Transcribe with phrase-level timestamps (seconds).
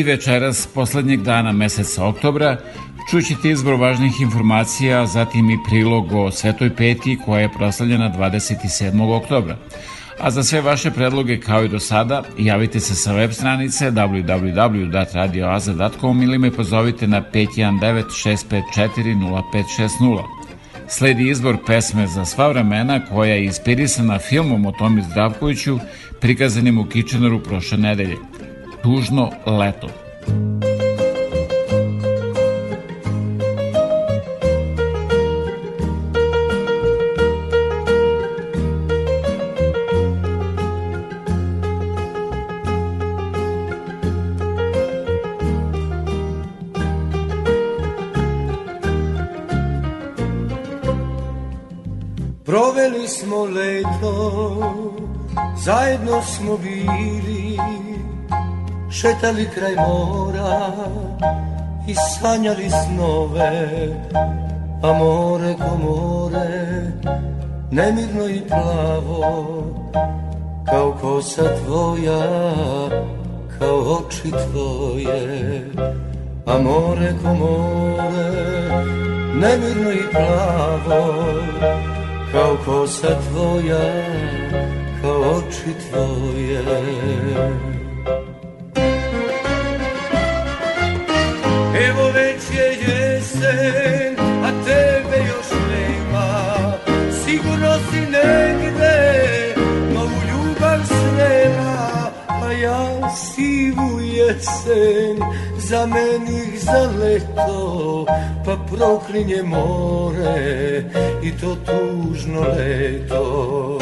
[0.00, 2.56] I večeras, poslednjeg dana meseca oktobra,
[3.10, 9.16] čućete izbor važnih informacija, zatim i prilog o Svetoj Peti koja je proslavljena 27.
[9.16, 9.56] oktobra.
[10.20, 16.22] A za sve vaše predloge kao i do sada, javite se sa web stranice www.radioaza.com
[16.22, 18.04] ili me pozovite na 519
[18.74, 19.38] 654
[19.78, 20.22] 0560.
[20.88, 25.78] Sledi izbor pesme za sva vremena koja je inspirisana filmom o Tomi Zdravkoviću
[26.20, 28.16] prikazanim u Kitcheneru prošle nedelje.
[28.82, 29.88] Tužno leto.
[52.50, 54.12] Proveli smo leto,
[55.64, 57.39] zajedno smo bili,
[58.90, 60.72] šetali kraj mora
[61.88, 63.68] i sanjali snove,
[64.82, 66.92] a more ko more,
[67.70, 69.64] nemirno i plavo,
[70.70, 72.20] kao kosa tvoja,
[73.58, 75.66] kao oči tvoje,
[76.46, 78.10] a more ko more,
[79.34, 81.14] nemirno i plavo,
[82.32, 84.04] kao kosa tvoja,
[85.02, 87.69] kao oči tvoje.
[91.88, 96.52] Evo već je jesen, a tebe još nema,
[97.24, 99.54] sigurno si negde
[99.94, 105.18] novu ljubav srela, a ja sivu jesen
[105.58, 108.06] za menih za leto,
[108.44, 110.84] pa proklinje more
[111.22, 113.78] i to tužno leto.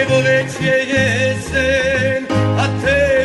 [0.00, 2.24] Evo već je jesen,
[2.58, 3.15] a tebe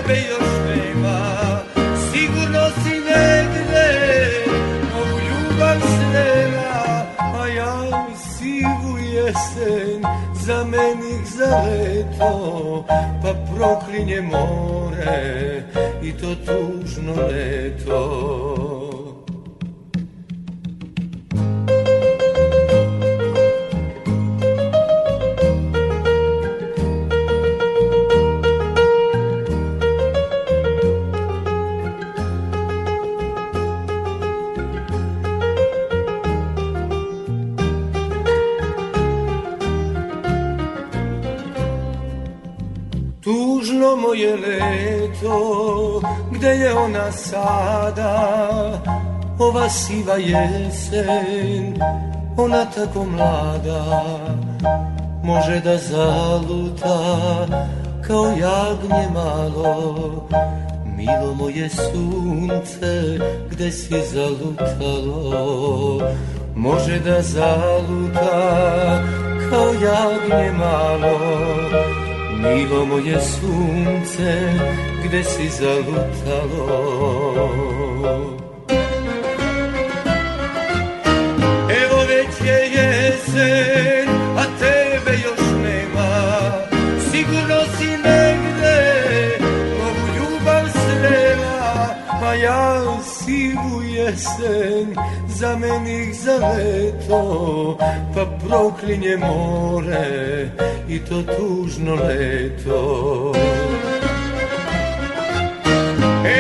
[9.32, 10.04] jesen
[10.46, 12.86] za menih za leto,
[13.22, 15.64] pa proklinje more
[16.04, 18.81] i to tužno leto.
[44.22, 46.02] Moje leto,
[46.32, 48.14] gde je ona sada,
[49.40, 51.82] ova siva jesen,
[52.38, 54.06] ona tako mlada,
[55.24, 56.98] može da zaluta
[58.08, 60.28] kao jagnje malo.
[60.98, 63.20] Milo moje sunce,
[63.52, 66.02] gde si zalutalo,
[66.56, 68.30] može da zaluta
[69.50, 71.91] kao jagnje malo.
[72.42, 74.32] Milo moje sunce,
[75.06, 76.74] gde si zalutalo?
[81.84, 86.12] Evo već je jesen, a tebe još nema,
[87.12, 88.80] sigurno si negde
[89.80, 94.96] novu ljubav srela, pa ja sivu jesen
[95.42, 97.78] za menih za leto,
[98.16, 100.50] pa proklinje more
[100.90, 103.34] i to tužno leto.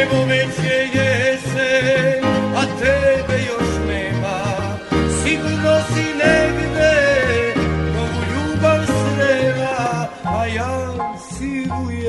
[0.01, 2.10] Evo već je jesen,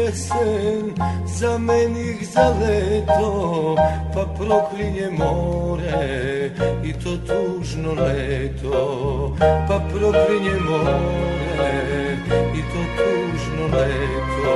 [0.03, 0.95] jesen
[1.27, 3.77] za menih za leto,
[4.15, 6.51] pa proklinje more
[6.85, 9.37] i to tužno leto,
[9.69, 12.17] pa proklinje more
[12.55, 14.55] i to tužno leto,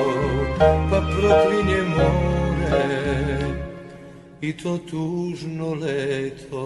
[0.91, 2.37] pa proklinje more
[4.41, 6.62] i to tužno leto.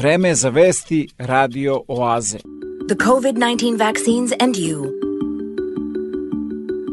[0.00, 2.38] Vreme za vesti Radio Oaze.
[2.88, 4.84] The COVID 19 vaccines and you.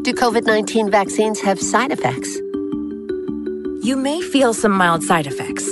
[0.04, 2.36] Do COVID 19 vaccines have side effects?
[3.82, 5.64] You may feel some mild side effects.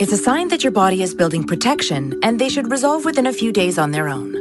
[0.00, 3.32] It's a sign that your body is building protection and they should resolve within a
[3.32, 4.34] few days on their own.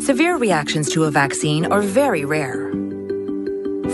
[0.00, 2.70] Severe reactions to a vaccine are very rare.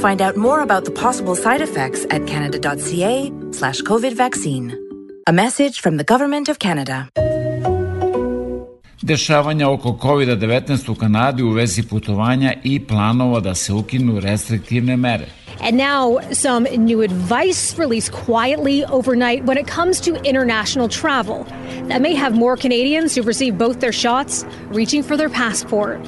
[0.03, 4.92] Find out more about the possible side effects at canada.ca slash COVID vaccine.
[5.29, 7.07] A message from the Government of Canada.
[9.03, 15.27] dešavanja oko COVID-19 u Kanadi u vezi putovanja i planova da se ukinu restriktivne mere.
[15.61, 21.45] And now, some new advice released quietly overnight when it comes to international travel
[21.89, 26.01] that may have more Canadians who've received both their shots reaching for their passport.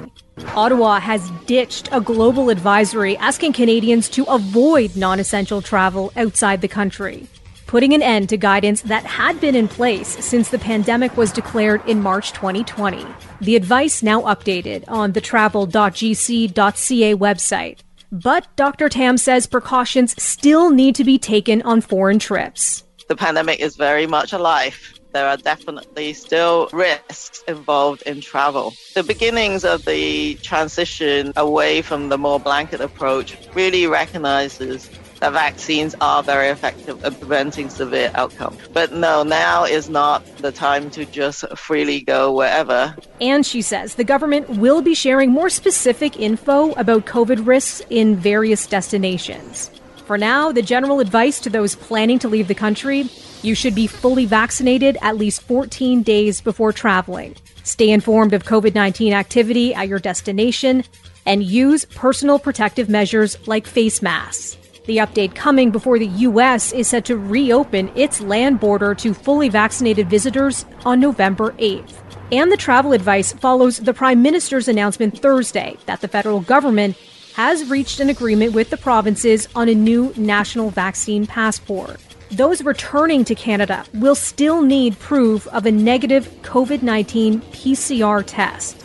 [0.57, 6.69] Ottawa has ditched a global advisory asking Canadians to avoid non essential travel outside the
[6.69, 7.27] country,
[7.75, 11.85] putting an end to guidance that had been in place since the pandemic was declared
[11.89, 13.05] in March 2020.
[13.41, 17.79] The advice now updated on the travel.gc.ca website.
[18.13, 18.89] But Dr.
[18.89, 22.85] Tam says precautions still need to be taken on foreign trips.
[23.09, 24.95] The pandemic is very much alive.
[25.13, 28.73] There are definitely still risks involved in travel.
[28.95, 34.91] The beginnings of the transition away from the more blanket approach really recognizes
[35.25, 38.59] that vaccines are very effective at preventing severe outcomes.
[38.75, 42.95] But no, now is not the time to just freely go wherever.
[43.23, 48.17] And she says the government will be sharing more specific info about COVID risks in
[48.17, 49.71] various destinations.
[50.05, 53.09] For now, the general advice to those planning to leave the country
[53.43, 57.37] you should be fully vaccinated at least 14 days before traveling.
[57.63, 60.85] Stay informed of COVID 19 activity at your destination
[61.27, 64.57] and use personal protective measures like face masks.
[64.87, 66.71] The update coming before the U.S.
[66.73, 71.95] is set to reopen its land border to fully vaccinated visitors on November 8th.
[72.31, 76.99] And the travel advice follows the Prime Minister's announcement Thursday that the federal government
[77.35, 81.99] has reached an agreement with the provinces on a new national vaccine passport.
[82.31, 88.84] Those returning to Canada will still need proof of a negative COVID 19 PCR test.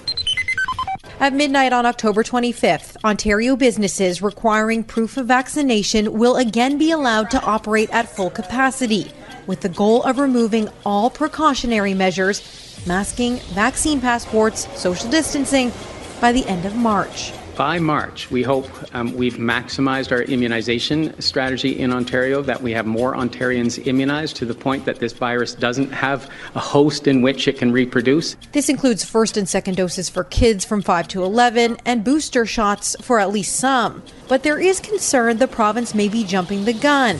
[1.21, 7.29] At midnight on October 25th, Ontario businesses requiring proof of vaccination will again be allowed
[7.31, 9.11] to operate at full capacity,
[9.45, 12.41] with the goal of removing all precautionary measures,
[12.88, 15.73] masking, vaccine passports, social distancing,
[16.21, 21.77] by the end of March by March, we hope um, we've maximized our immunization strategy
[21.77, 25.91] in Ontario, that we have more Ontarians immunized to the point that this virus doesn't
[25.91, 28.37] have a host in which it can reproduce.
[28.53, 32.95] This includes first and second doses for kids from 5 to 11 and booster shots
[33.01, 34.03] for at least some.
[34.29, 37.17] But there is concern the province may be jumping the gun.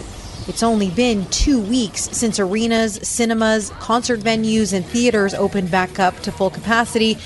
[0.48, 6.18] It's only been two weeks since arenas, cinemas, concert venues, and theaters opened back up
[6.22, 7.18] to full capacity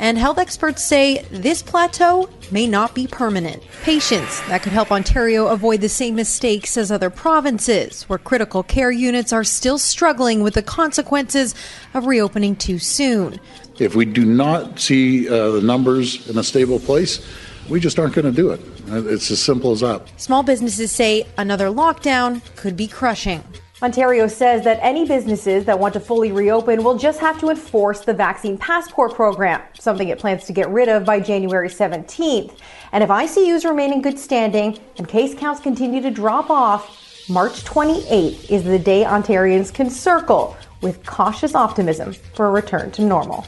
[0.00, 3.62] and health experts say this plateau may not be permanent.
[3.82, 8.90] Patience that could help Ontario avoid the same mistakes as other provinces, where critical care
[8.90, 11.54] units are still struggling with the consequences
[11.92, 13.38] of reopening too soon.
[13.78, 17.24] If we do not see uh, the numbers in a stable place,
[17.68, 18.60] we just aren't going to do it.
[18.88, 20.10] It's as simple as that.
[20.18, 23.44] Small businesses say another lockdown could be crushing.
[23.82, 28.00] Ontario says that any businesses that want to fully reopen will just have to enforce
[28.00, 32.58] the vaccine passport program, something it plans to get rid of by January 17th.
[32.92, 36.94] And if ICUs remain in good standing and case counts continue to drop off,
[37.30, 43.02] March 28th is the day Ontarians can circle with cautious optimism for a return to
[43.02, 43.46] normal.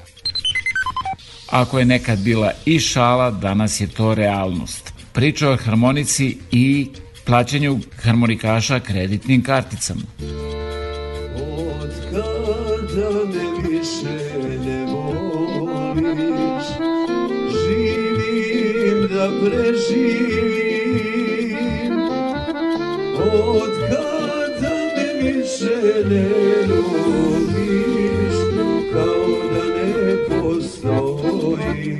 [1.50, 4.92] Ako je nekad bila i šala, danas je to realnost.
[5.12, 6.88] Priča o harmonici i
[7.24, 10.02] plaćanju harmonikaša kreditnim karticama.
[11.36, 14.14] Od kada me više
[14.66, 16.66] ne voliš,
[17.66, 20.82] živim da preživim.
[23.18, 25.78] Od kada me više
[26.10, 26.28] ne
[26.68, 28.36] voliš,
[28.92, 31.92] kao da ne postoji.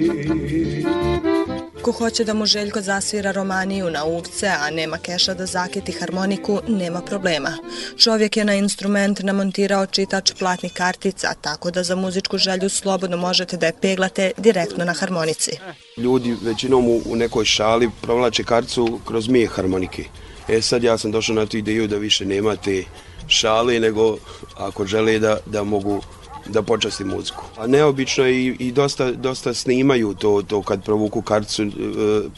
[1.83, 6.61] Ko hoće da mu Željko zasvira romaniju na uvce, a nema keša da zakiti harmoniku,
[6.69, 7.59] nema problema.
[7.99, 13.57] Čovjek je na instrument namontirao čitač platnih kartica, tako da za muzičku želju slobodno možete
[13.57, 15.51] da je peglate direktno na harmonici.
[15.97, 20.05] Ljudi većinom u, nekoj šali provlače karticu kroz mije harmonike.
[20.49, 22.85] E sad ja sam došao na tu ideju da više nema te
[23.29, 24.17] šale, nego
[24.57, 26.03] ako žele da, da mogu
[26.47, 27.45] da počasti muziku.
[27.59, 31.69] A neobično i, i dosta, dosta snimaju to, to kad provuku karticu, e,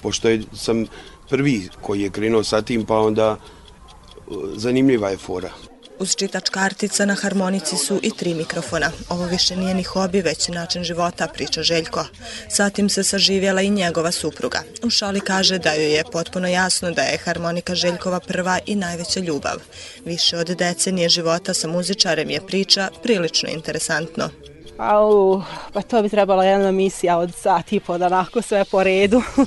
[0.03, 0.87] pošto je, sam
[1.31, 5.51] prvi koji je krenuo sa tim, pa onda e, zanimljiva je fora.
[5.99, 8.91] Uz čitač kartica na harmonici su i tri mikrofona.
[9.09, 12.05] Ovo više nije ni hobi, već način života, priča Željko.
[12.49, 14.63] Satim se saživjela i njegova supruga.
[14.83, 19.21] U šali kaže da joj je potpuno jasno da je harmonika Željkova prva i najveća
[19.21, 19.57] ljubav.
[20.05, 24.31] Više od decenije života sa muzičarem je priča prilično interesantno.
[24.79, 28.83] Au, pa to bi trebala jedna misija od sat i po da onako sve po
[28.83, 29.23] redu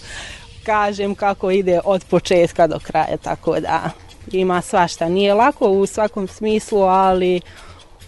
[0.65, 3.91] kažem kako ide od početka do kraja, tako da
[4.31, 5.09] ima svašta.
[5.09, 7.41] Nije lako u svakom smislu, ali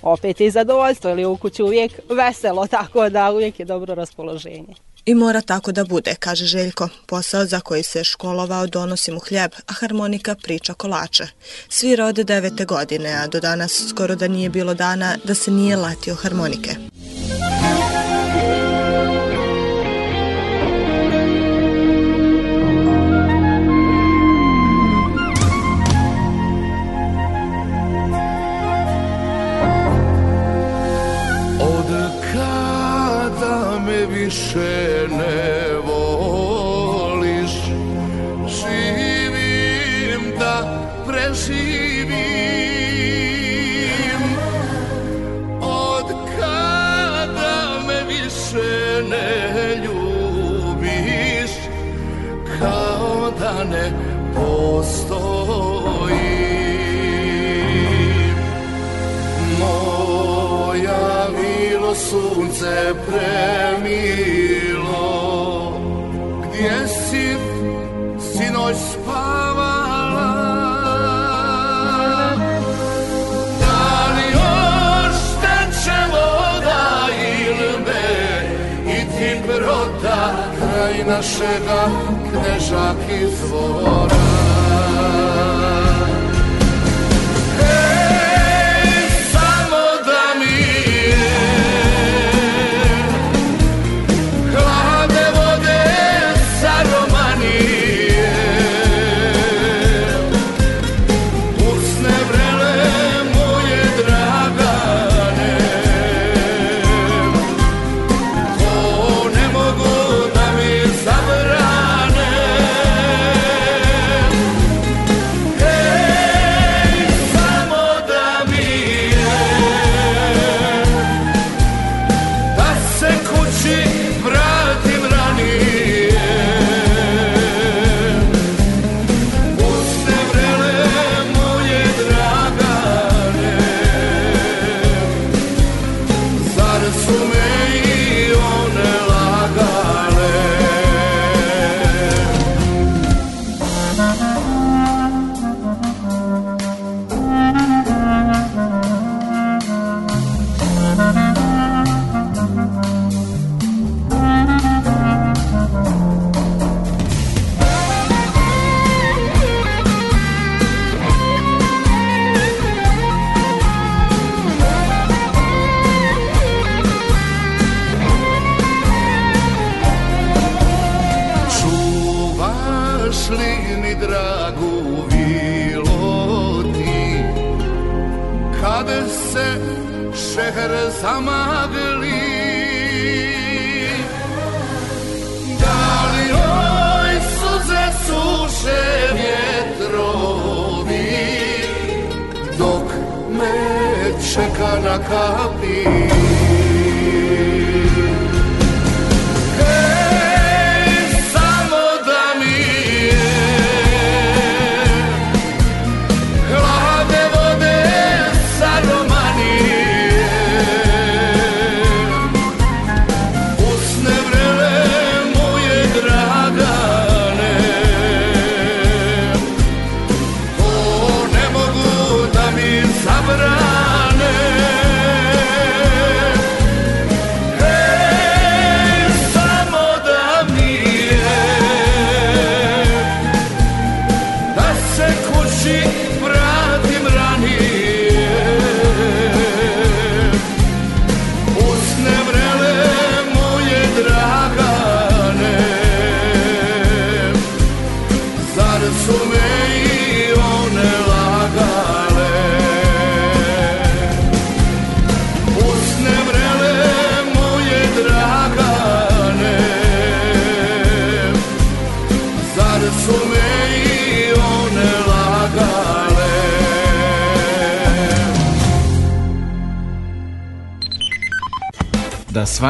[0.01, 4.75] opet i zadovoljstvo, ili u kući uvijek veselo, tako da uvijek je dobro raspoloženje.
[5.05, 6.89] I mora tako da bude, kaže Željko.
[7.05, 11.27] Posao za koji se školovao donosi mu hljeb, a harmonika priča kolače.
[11.69, 15.75] Svira od devete godine, a do danas skoro da nije bilo dana da se nije
[15.75, 16.69] latio harmonike.
[16.69, 18.09] Od
[34.29, 37.51] više ne voliš.
[38.48, 40.55] Živim da
[41.07, 42.19] preživim.
[45.62, 46.08] Od
[46.39, 51.51] kada me više ne ljubiš
[52.60, 53.91] Kao da ne
[54.36, 55.68] postojim
[61.99, 64.59] sunce premilo.
[66.43, 67.25] Gdje si
[68.19, 70.29] sinoć spavala?
[73.59, 74.27] Da me
[78.88, 78.99] I
[80.57, 81.81] kraj našega
[82.31, 84.19] knežak izvora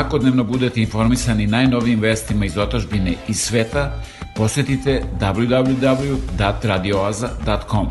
[0.09, 4.03] svakodnevno budete informisani najnovijim vestima iz otačbine i sveta,
[4.35, 7.87] posetite www.radioaza.com.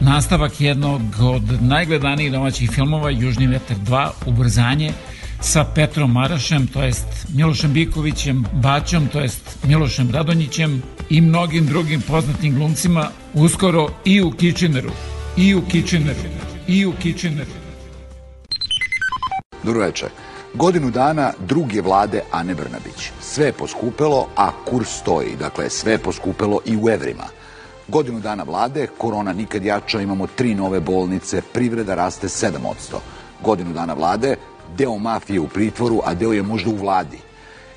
[0.00, 4.92] Nastavak jednog od najgledanijih domaćih filmova Južni vetar 2, Ubrzanje,
[5.40, 12.00] sa Petrom Marašem, to jest Milošem Bikovićem, Baćom, to jest Milošem Radonjićem i mnogim drugim
[12.00, 14.90] poznatim glumcima, uskoro i u Kitcheneru.
[15.36, 16.18] I u Kitcheneru.
[16.68, 17.57] i u Kitcheneru.
[19.68, 20.08] Dobro večer.
[20.54, 23.10] Godinu dana druge vlade Ane Brnabić.
[23.20, 25.36] Sve je poskupelo, a kurs stoji.
[25.36, 27.24] Dakle, sve je poskupelo i u evrima.
[27.88, 32.50] Godinu dana vlade, korona nikad jača, imamo tri nove bolnice, privreda raste 7%.
[33.44, 34.36] Godinu dana vlade,
[34.76, 37.18] deo mafije u pritvoru, a deo je možda u vladi.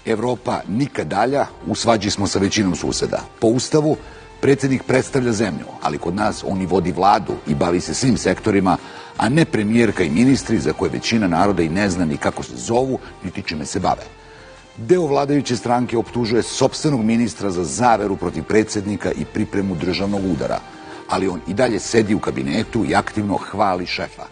[0.06, 3.20] Evropa nikad dalja, u svađi smo sa većinom suseda.
[3.40, 3.98] Po ustavu,
[4.42, 8.78] predsednik predstavlja zemlju, ali kod nas on i vodi vladu i bavi se svim sektorima,
[9.22, 12.56] a ne premijerka i ministri za koje većina naroda i ne zna ni kako se
[12.56, 14.04] zovu, niti čime se bave.
[14.78, 20.60] Deo vladajuće stranke optužuje sobstvenog ministra za zaveru protiv predsednika i pripremu državnog udara,
[21.10, 24.26] ali on i dalje sedi u kabinetu i aktivno hvali šefa.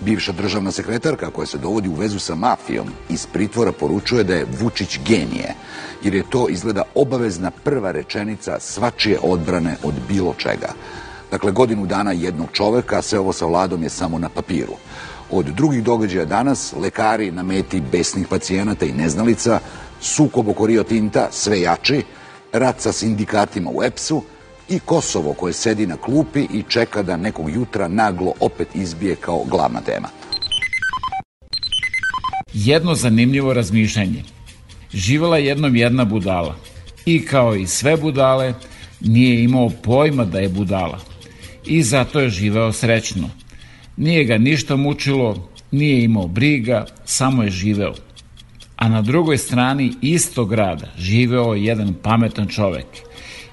[0.00, 4.46] Bivša državna sekretarka koja se dovodi u vezu sa mafijom iz pritvora poručuje da je
[4.60, 5.54] Vučić genije,
[6.02, 10.72] jer je to izgleda obavezna prva rečenica svačije odbrane od bilo čega.
[11.30, 14.74] Dakle, godinu dana jednog čoveka, sve ovo sa vladom je samo na papiru.
[15.30, 19.60] Od drugih događaja danas, lekari na meti besnih pacijenata i neznalica,
[20.00, 22.02] sukob oko Rio Tinta, sve jači,
[22.52, 24.22] rat sa sindikatima u EPS-u
[24.68, 29.44] i Kosovo koje sedi na klupi i čeka da nekog jutra naglo opet izbije kao
[29.44, 30.08] glavna tema.
[32.52, 34.24] Jedno zanimljivo razmišljanje.
[34.92, 36.56] Živela jednom jedna budala
[37.06, 38.54] i kao i sve budale
[39.00, 41.13] nije imao pojma da je budala
[41.66, 43.30] i zato je živeo srećno.
[43.96, 47.94] Nije ga ništa mučilo, nije imao briga, samo je živeo.
[48.76, 52.86] A na drugoj strani istog grada živeo jedan pametan čovek.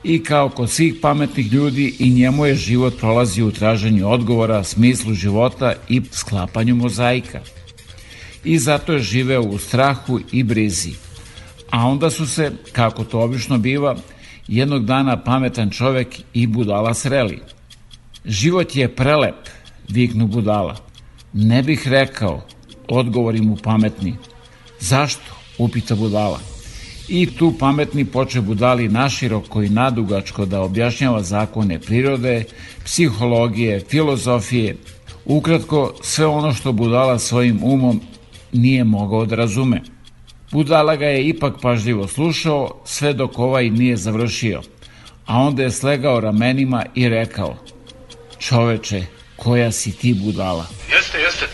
[0.04, 5.14] I kao kod svih pametnih ljudi i njemu je život prolazio u traženju odgovora, smislu
[5.14, 7.40] života i sklapanju mozaika.
[8.44, 10.94] I zato je živeo u strahu i brizi.
[11.70, 13.96] A onda su se, kako to obično biva,
[14.48, 17.40] jednog dana pametan čovek i budala sreli.
[18.26, 19.50] Život je prelep,
[19.90, 20.76] viknu budala.
[21.34, 22.42] Ne bih rekao,
[22.88, 24.16] odgovori mu pametni.
[24.80, 25.42] Zašto?
[25.58, 26.40] upita budala.
[27.08, 32.44] I tu pametni poče budali naširoko i nadugačko da objašnjava zakone prirode,
[32.84, 34.76] psihologije, filozofije,
[35.26, 38.02] ukratko sve ono što budala svojim umom
[38.54, 39.82] nije mogao da razume.
[40.52, 44.62] Budala ga je ipak pažljivo slušao, sve dok ovaj nije završio,
[45.26, 47.56] a onda je slegao ramenima i rekao
[48.42, 49.04] Čoveče,
[49.36, 50.66] koja si ti budala?
[50.94, 51.46] Jeste, jeste.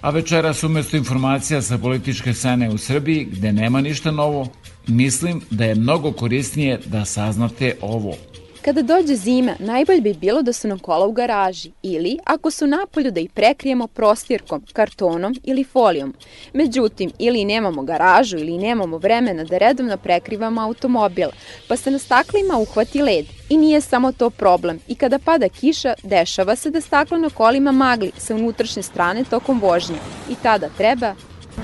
[0.00, 4.48] A večeras umesto informacija sa političke scene u Srbiji, gde nema ništa novo,
[4.86, 8.16] mislim da je mnogo korisnije da saznate ovo.
[8.64, 12.66] Kada dođe zima, najbolje bi bilo da su nam kola u garaži ili, ako su
[12.66, 16.14] napolju, da ih prekrijemo prostirkom, kartonom ili folijom.
[16.52, 21.28] Međutim, ili nemamo garažu ili nemamo vremena da redovno prekrivamo automobil,
[21.68, 23.26] pa se na staklima uhvati led.
[23.48, 24.78] I nije samo to problem.
[24.88, 29.60] I kada pada kiša, dešava se da staklo na kolima magli sa unutrašnje strane tokom
[29.60, 29.96] vožnje.
[30.30, 31.14] I tada treba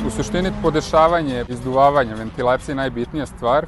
[0.07, 3.67] U suštini podešavanje, izduvavanje, ventilacija je najbitnija stvar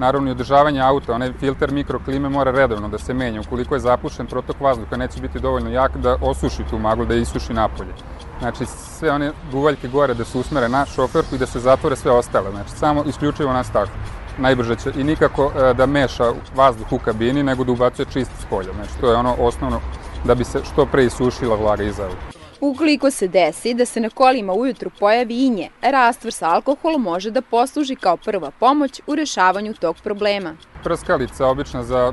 [0.00, 3.40] Naravno i održavanje auta, onaj filter mikroklime mora redovno da se menja.
[3.40, 7.52] Ukoliko je zapušen protok vazduha, neće biti dovoljno jak da osuši tu maglu, da isuši
[7.52, 7.92] napolje.
[8.38, 12.10] Znači, sve one duvaljke gore da se usmere na šoferku i da se zatvore sve
[12.10, 12.50] ostale.
[12.50, 13.94] Znači, samo isključivo na staklu.
[14.38, 18.44] Najbrže će i nikako e, da meša vazduh u kabini, nego da ubacuje čist s
[18.50, 18.72] polja.
[18.72, 19.80] Znači, to je ono osnovno
[20.24, 22.39] da bi se što pre isušila vlaga iza auta.
[22.60, 27.42] Ukoliko se desi da se na kolima ujutru pojavi inje, rastvor sa alkoholom može da
[27.42, 30.54] posluži kao prva pomoć u rešavanju tog problema.
[30.84, 32.12] Prskalica, obična za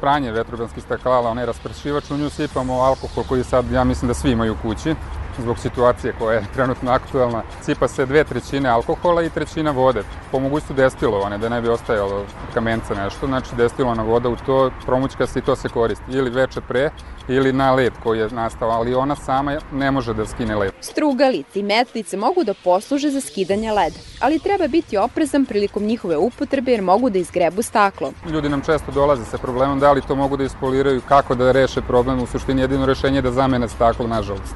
[0.00, 4.30] pranje vetrobranskih staklala, onaj raspršivač, u nju sipamo alkohol koji sad, ja mislim da svi
[4.30, 4.94] imaju u kući
[5.42, 7.42] zbog situacije koja je trenutno aktualna.
[7.62, 10.02] Sipa se dve trećine alkohola i trećina vode.
[10.32, 13.26] Po mogućstvu destilovane, da ne bi ostajalo kamenca nešto.
[13.26, 16.12] Znači destilovana voda u to, promućka se i to se koristi.
[16.12, 16.90] Ili veče pre,
[17.28, 20.72] ili na led koji je nastao, ali ona sama ne može da skine led.
[20.80, 26.16] Strugalice i metlice mogu da posluže za skidanje leda, ali treba biti oprezan prilikom njihove
[26.16, 28.12] upotrebe jer mogu da izgrebu staklo.
[28.26, 31.82] Ljudi nam često dolaze sa problemom da li to mogu da ispoliraju, kako da reše
[31.82, 34.54] problem, u suštini jedino rešenje je da zamene staklo, nažalost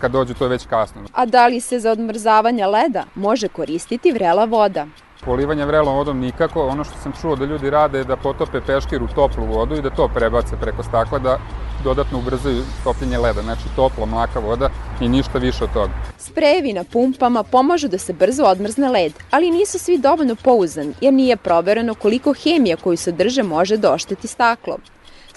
[0.00, 1.02] kad dođu to je već kasno.
[1.12, 4.86] A da li se za odmrzavanje leda može koristiti vrela voda?
[5.24, 6.66] Polivanje vrelom vodom nikako.
[6.66, 9.82] Ono što sam čuo da ljudi rade je da potope peškir u toplu vodu i
[9.82, 11.38] da to prebace preko stakla da
[11.84, 13.42] dodatno ubrzaju topljenje leda.
[13.42, 15.92] Znači topla, mlaka voda i ništa više od toga.
[16.18, 21.14] Sprejevi na pumpama pomažu da se brzo odmrzne led, ali nisu svi dovoljno pouzani jer
[21.14, 24.78] nije provereno koliko hemija koju sadrže može da ošteti staklo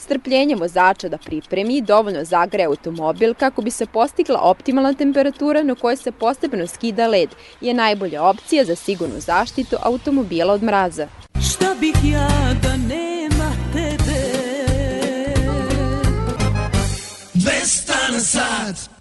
[0.10, 5.76] strpljenje vozača da pripremi i dovoljno zagre automobil kako bi se postigla optimalna temperatura na
[5.76, 7.30] kojoj se postepeno skida led
[7.62, 11.08] je najbolja opcija za sigurnu zaštitu automobila od mraza.
[11.50, 12.30] Šta bih ja
[12.64, 14.20] da nema tebe?
[17.34, 18.99] Vestan sad rado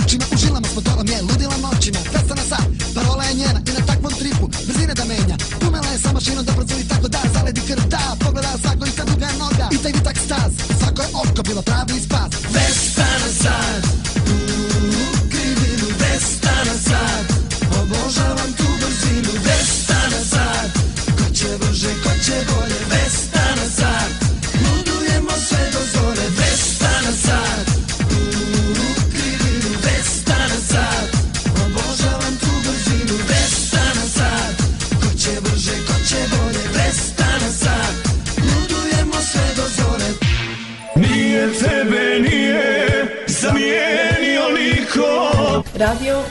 [0.00, 3.70] očima U žilama smo dolom je ludila noćima Festa na sad, parola je njena I
[3.78, 5.36] na takvom tripu brzine da menja.
[5.60, 8.96] Pumela je sa mašinom da brzo i tako da Zaledi krta, da pogleda svako i
[8.96, 9.66] ta duga noga.
[9.74, 12.13] I taj vitak staz, svako je oko bilo pravi ispred.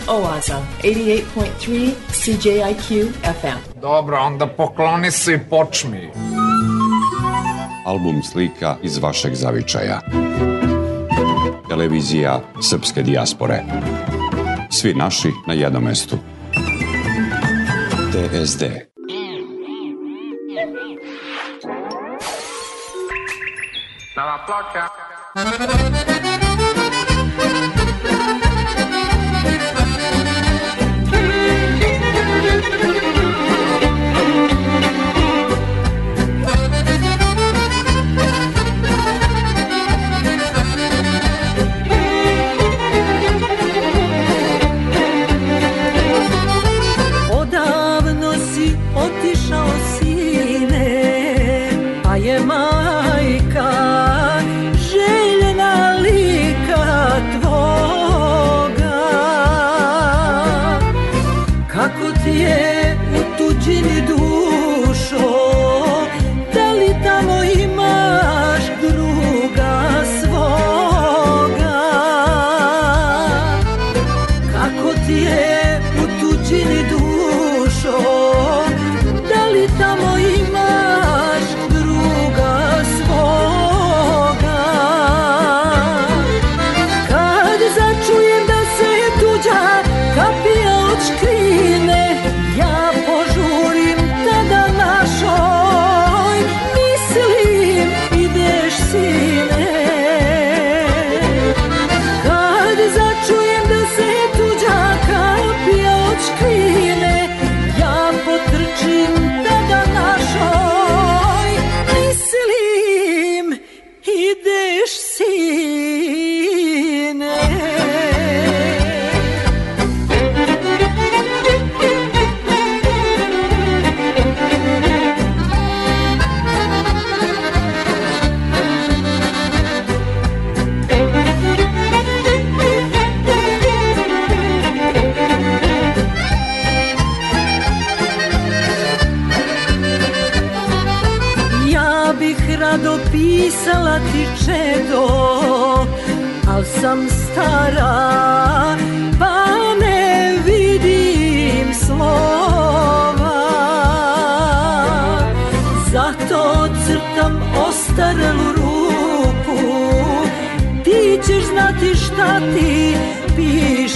[0.07, 3.07] Oaza, 88.3 CJIQ
[3.41, 3.79] FM.
[3.81, 6.11] Dobro, onda pokloni se i počmi.
[7.85, 10.01] Album slika iz vašeg zavičaja.
[11.69, 13.63] Televizija Srpske dijaspore.
[14.69, 16.17] Svi naši na jednom mestu.
[18.11, 18.63] TSD.
[24.17, 26.12] Nova ploča.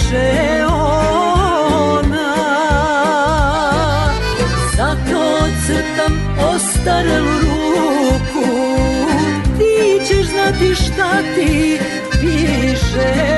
[0.08, 2.34] Piše ona
[4.76, 6.12] Zato crtam
[6.54, 8.48] ostarelu ruku.
[9.58, 11.78] Ti ćeš znati šta ti
[12.20, 13.37] piše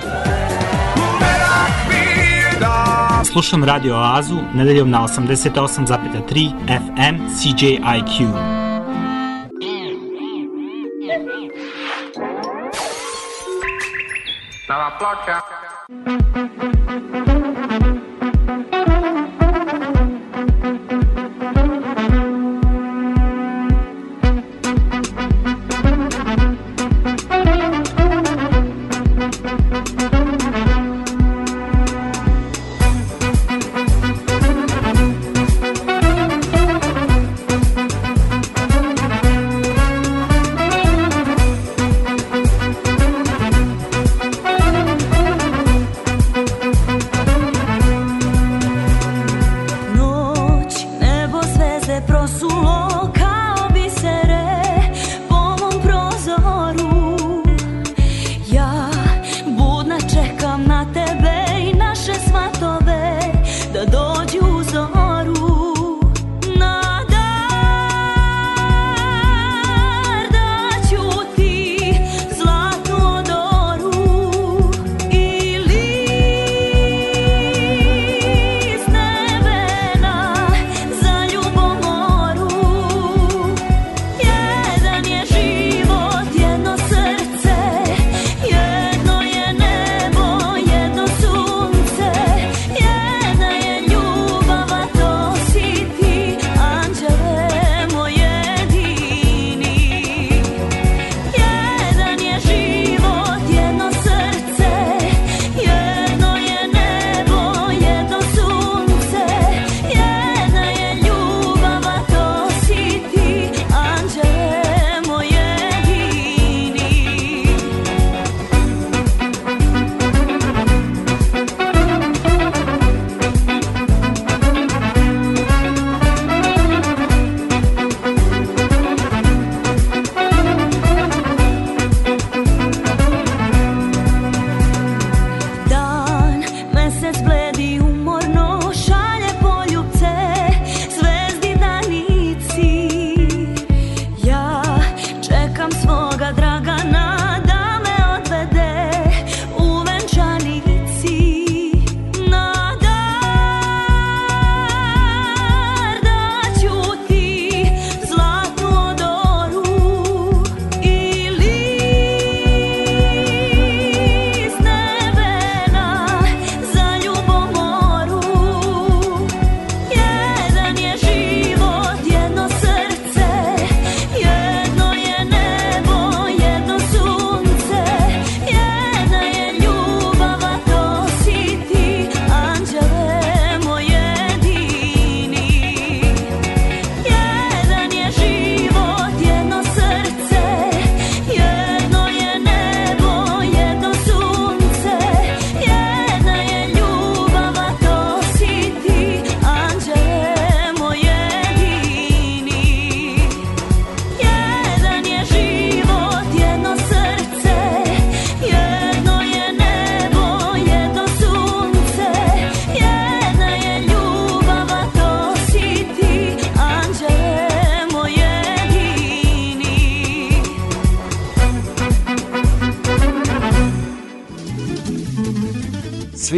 [3.33, 8.58] Slušam Radio Oazu nedeljom na 88,3 FM CJIQ.
[14.69, 15.43] Tá na placa.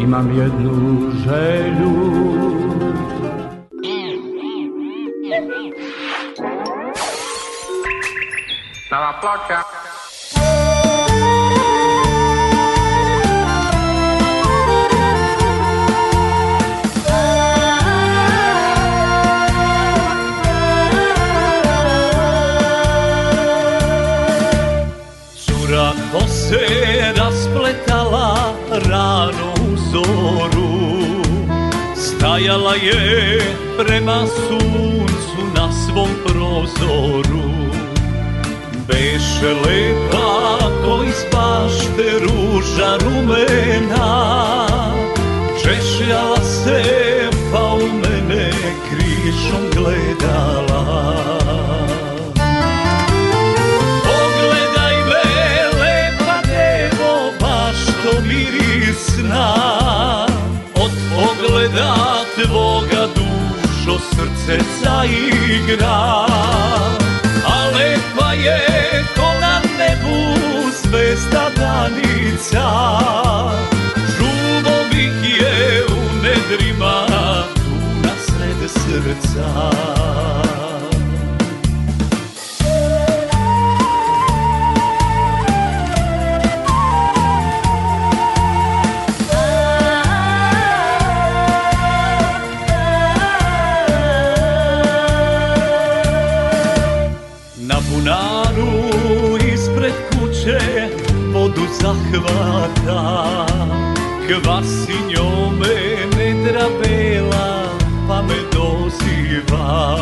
[0.00, 2.28] Imam jednu želju
[8.90, 9.62] Nova ploča.
[9.62, 9.77] Cura
[32.38, 33.40] Stajala je
[33.78, 37.50] prema suncu na svom prozoru.
[38.86, 44.66] Beše lepa ko iz bašte ruža rumena.
[45.62, 46.82] Češljala se
[47.52, 48.50] pa u mene
[48.90, 51.14] krišom gledala.
[54.04, 55.24] Pogledaj me,
[55.80, 59.77] lepa devo, baš to mirisna
[64.48, 66.26] dušo srce zaigra
[67.44, 70.40] A lepa je ko na nebu
[70.82, 72.68] zvezda danica.
[74.16, 77.06] Čuvo bih je u nedrima
[77.54, 79.48] tu na sred srca
[104.42, 105.76] Kvasi njome
[106.16, 107.64] nedra bela
[108.08, 109.96] pa me doziva.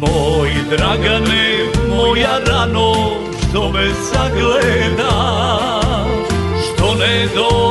[0.00, 1.58] Moj dragane,
[1.88, 2.94] moja rano,
[3.48, 5.48] što me zagledaš
[6.74, 7.67] Što ne dođeš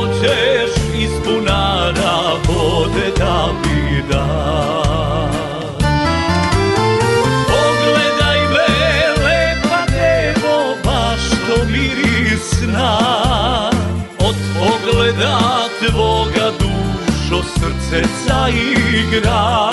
[17.68, 19.70] srce zaigra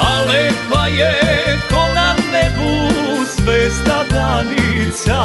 [0.00, 2.90] A lepa je ko na nebu
[3.36, 5.20] zvezda danica.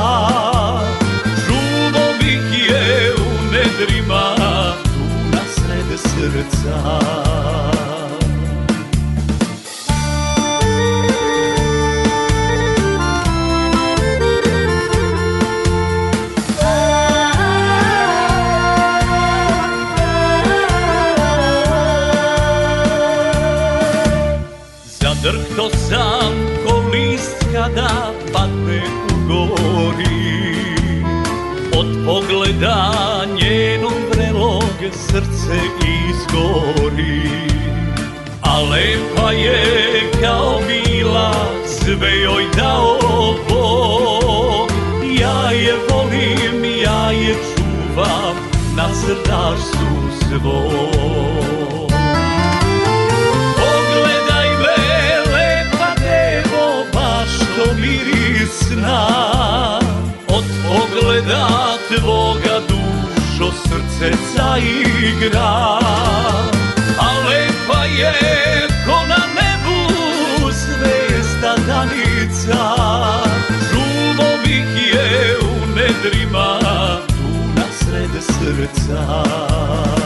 [2.20, 4.36] Bih je u nedrima
[4.84, 7.32] tu na sred srca
[35.44, 35.62] srce
[36.10, 37.30] izgori.
[38.41, 41.34] A lepa je kao bila,
[41.66, 42.98] sve joj dao
[43.50, 44.72] Bog.
[45.20, 48.36] Ja je volim, ja je čuvam
[48.78, 49.88] na srdaštu
[50.20, 51.14] svom.
[57.82, 59.08] Mirisna
[60.28, 62.53] Od pogleda tvoga
[64.54, 65.80] zaigra
[66.97, 68.14] A lepa je
[68.86, 69.82] ko na nebu
[70.51, 72.62] zvezda danica.
[73.70, 76.60] Čuvo bih je u nedrima
[77.08, 80.03] tu na sred srca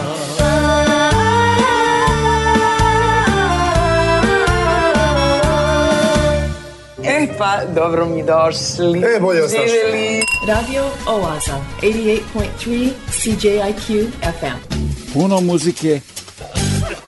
[7.37, 8.99] E pa, dobro mi došli.
[9.15, 9.69] E, bolje vas našli.
[9.69, 10.21] Živjeli.
[10.47, 14.75] Radio Oaza, 88.3 CJIQ FM.
[15.13, 15.99] Puno muzike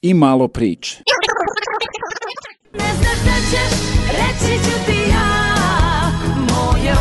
[0.01, 0.97] i malo priče.
[2.73, 3.79] Ne znaš da ćeš,
[4.11, 6.11] reći ću ti ja
[6.49, 6.93] Moj je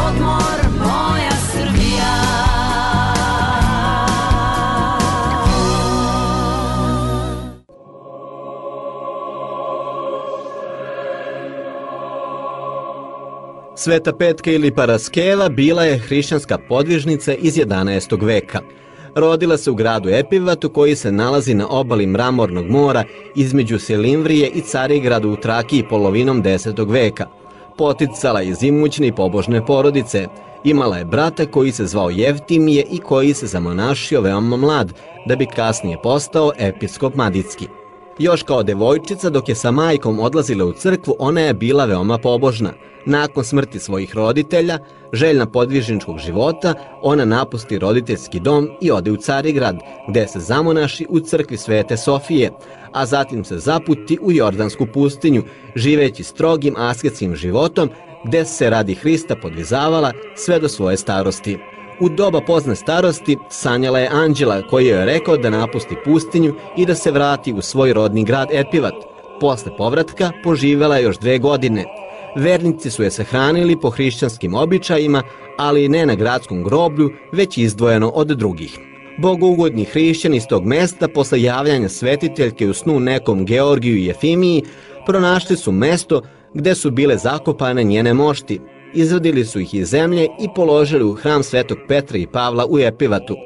[13.81, 18.27] Sveta Petka ili Paraskeva bila je hrišćanska podvižnica iz 11.
[18.27, 18.61] veka.
[19.15, 23.05] Rodila se u gradu Epivatu koji se nalazi na obali Mramornog mora
[23.37, 26.93] između Selimvrije i Carigradu u Trakiji polovinom 10.
[26.93, 27.27] veka.
[27.77, 30.27] Poticala iz imućne i pobožne porodice.
[30.65, 34.93] Imala je brata koji se zvao Jevtimije i koji se zamonašio veoma mlad,
[35.27, 37.69] da bi kasnije postao episkop Madicki.
[38.19, 42.73] Još kao devojčica dok je sa majkom odlazila u crkvu, ona je bila veoma pobožna.
[43.07, 44.79] Nakon smrti svojih roditelja,
[45.13, 49.77] željna podvižničkog života, ona napusti roditeljski dom i ode u Carigrad,
[50.09, 52.51] gde se zamonaši u crkvi Svete Sofije,
[52.93, 55.43] a zatim se zaputi u Jordansku pustinju,
[55.77, 57.91] živeći strogim asketskim životom,
[58.25, 61.59] gde se radi Hrista podvizavala sve do svoje starosti.
[62.01, 66.95] U doba pozne starosti sanjala je anđela koji je rekao da napusti pustinju i da
[66.95, 68.95] se vrati u svoj rodni grad Epivat.
[69.41, 71.85] Posle povratka poživela je još dve godine.
[72.37, 75.23] Vernici su je sahranili po hrišćanskim običajima,
[75.57, 78.79] ali ne na gradskom groblju, već izdvojeno od drugih.
[79.19, 84.63] Bogougodni hrišćani iz tog mesta posle javljanja svetiteljke u snu nekom Georgiju i Jefimiji
[85.07, 86.23] pronašli su mesto
[86.55, 88.61] gde su bile zakopane njene mošti,
[88.95, 93.37] izvadili su ih iz zemlje i položili u hram Svetog Petra i Pavla u Epivatu.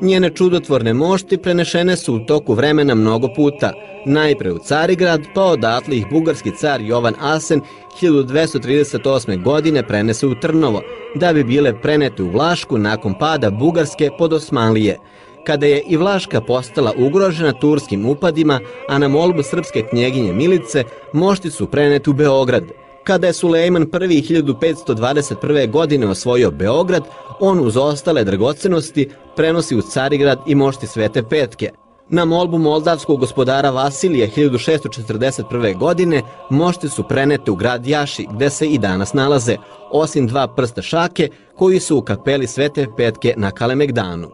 [0.00, 3.72] Njene čudotvorne mošti prenešene su u toku vremena mnogo puta,
[4.06, 7.60] najpre u Carigrad, pa odatle ih bugarski car Jovan Asen
[8.00, 9.42] 1238.
[9.42, 10.82] godine prenese u Trnovo,
[11.14, 14.98] da bi bile prenete u Vlašku nakon pada Bugarske pod Osmanlije.
[15.46, 21.50] Kada je i Vlaška postala ugrožena turskim upadima, a na molbu srpske knjeginje Milice, mošti
[21.50, 22.64] su prenete u Beograd–
[23.04, 25.70] Kada je Sulejman I 1521.
[25.70, 27.02] godine osvojio Beograd,
[27.40, 31.70] on uz ostale dragocenosti prenosi u Carigrad i mošti Svete Petke.
[32.08, 35.78] Na molbu moldavskog gospodara Vasilija 1641.
[35.78, 39.56] godine mošti su prenete u grad Jaši, gde se i danas nalaze,
[39.90, 44.30] osim dva prsta šake koji su u kapeli Svete Petke na Kalemegdanu.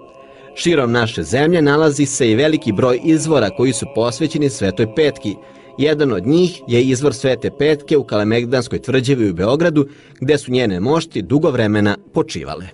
[0.55, 5.37] Širom naše zemlje nalazi se i veliki broj izvora koji su posvećeni Svetoj Petki,
[5.79, 9.89] Jedan od njih je izvor Svete Petke u Kalemegdanskoj tvrđevi u Beogradu,
[10.21, 12.67] gde su njene mošti dugo vremena počivale.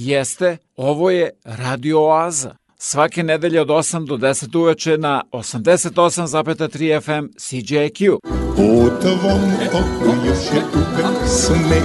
[0.00, 2.54] Jeste, ovo je Radio Oaza.
[2.76, 8.12] Svake nedelje od 8 do 10 uveče na 88,3 FM CJQ.
[8.56, 11.82] U tvom oku još je uvek sneg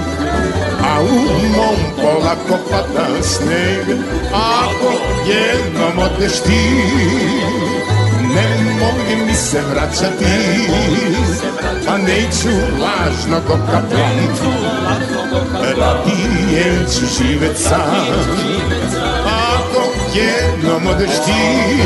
[0.82, 1.14] A u
[1.56, 3.98] mom polako pada sneg
[4.34, 4.92] Ako
[5.28, 6.60] jednom odeš ti
[8.34, 10.24] Nemoj mi se vraćati
[11.86, 12.48] Pa neću
[12.82, 14.16] lažnog okaplan
[15.78, 18.06] Radije ću živjet sam.
[19.24, 19.82] Ako
[20.14, 21.76] jednom odeš ti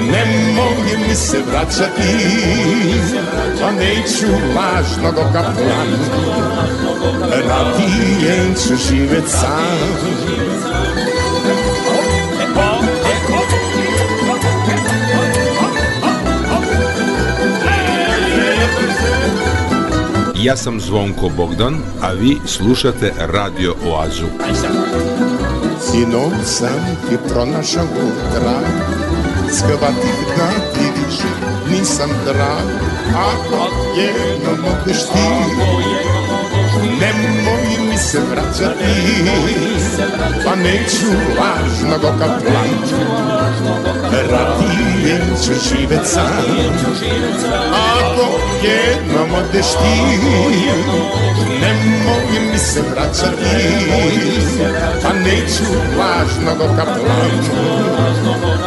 [0.00, 2.12] Nemoj mi se vraćati
[3.60, 4.26] Pa neću
[4.56, 5.88] lažnog okaplan
[7.30, 10.47] Radije ću živjet sam
[20.48, 24.26] Ja sam Zvonko Bogdan, a vi slušate Radio Oazu.
[25.80, 27.86] Sinom sam ti pronašao
[28.32, 28.64] trag
[29.52, 31.28] Shvatih da ti više
[31.70, 32.68] nisam drag
[33.14, 35.28] Ako jednom odeš ti
[37.00, 37.37] Nemoj
[37.98, 38.84] mi se vraćati
[40.44, 41.06] Pa neću
[41.38, 42.68] lažnog okaplan
[44.30, 46.44] Radije ću živjet sam
[47.72, 50.18] Ako jednom odeš ti
[51.60, 53.66] Nemoj mi se vraćati
[55.02, 55.64] Pa neću
[55.98, 57.30] lažnog okaplan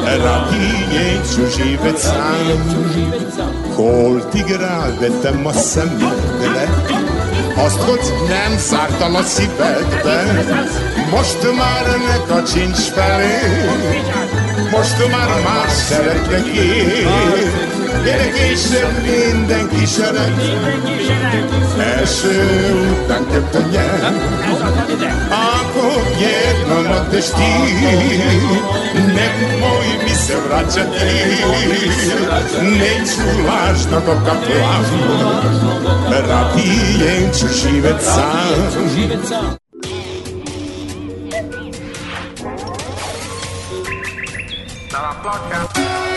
[0.05, 2.81] Radije ću živjet sam
[3.75, 7.10] Hol ti grade tamo sam videle
[7.55, 10.45] Azt, hogy nem szártal a szívedbe
[11.11, 13.39] Most már neka sincs felé.
[14.71, 17.07] Most már más szeretlek én
[18.03, 18.61] Gyerek és
[19.03, 20.41] mindenki szeret
[21.79, 22.49] Első
[23.03, 24.13] után ketten nyer.
[25.29, 27.81] Akkor gyernem a testét
[30.51, 34.85] mi se vraćati Neću lažnog okaplan
[36.29, 39.41] Radije ću živjet sam
[44.91, 45.47] Dalla placca.
[45.51, 46.10] Kad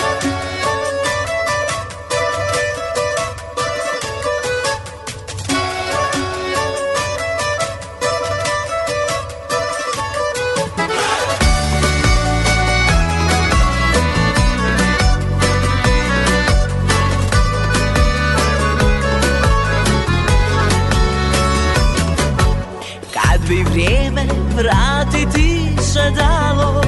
[24.56, 26.82] vratiti se dalo.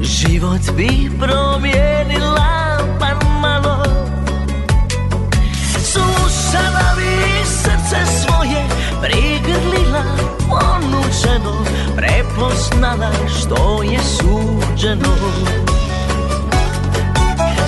[0.00, 3.06] Život bi promijenila pa
[3.40, 3.84] malo.
[5.84, 8.64] Slušala bi srce svoje
[9.02, 10.04] Prigrlila
[10.50, 11.64] ponučeno
[11.96, 15.14] Prepoznala što je suđeno.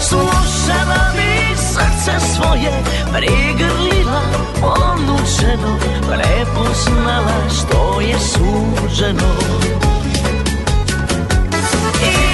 [0.00, 2.72] Slušala bi srce svoje
[3.12, 4.22] Prigrlila
[4.60, 9.32] ponučeno Prepoznala što je suđeno
[12.02, 12.25] Ima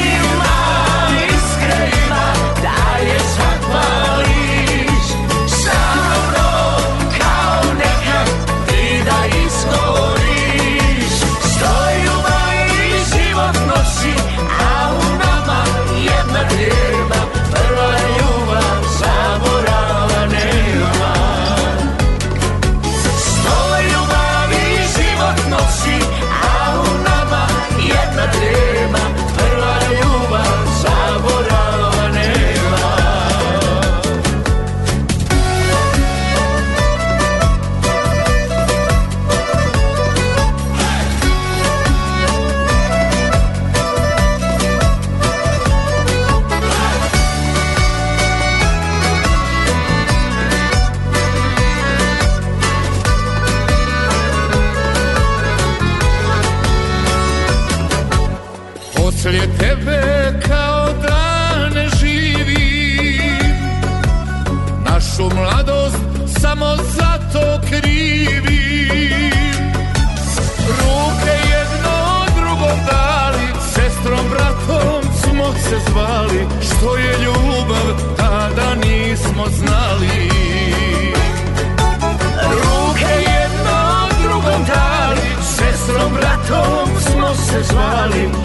[88.10, 88.41] se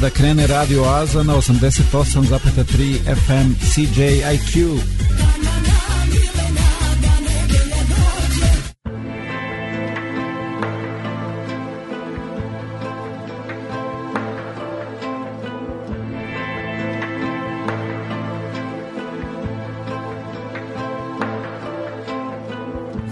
[0.00, 4.80] da krene Radio Aza na 88,3 FM CJIQ.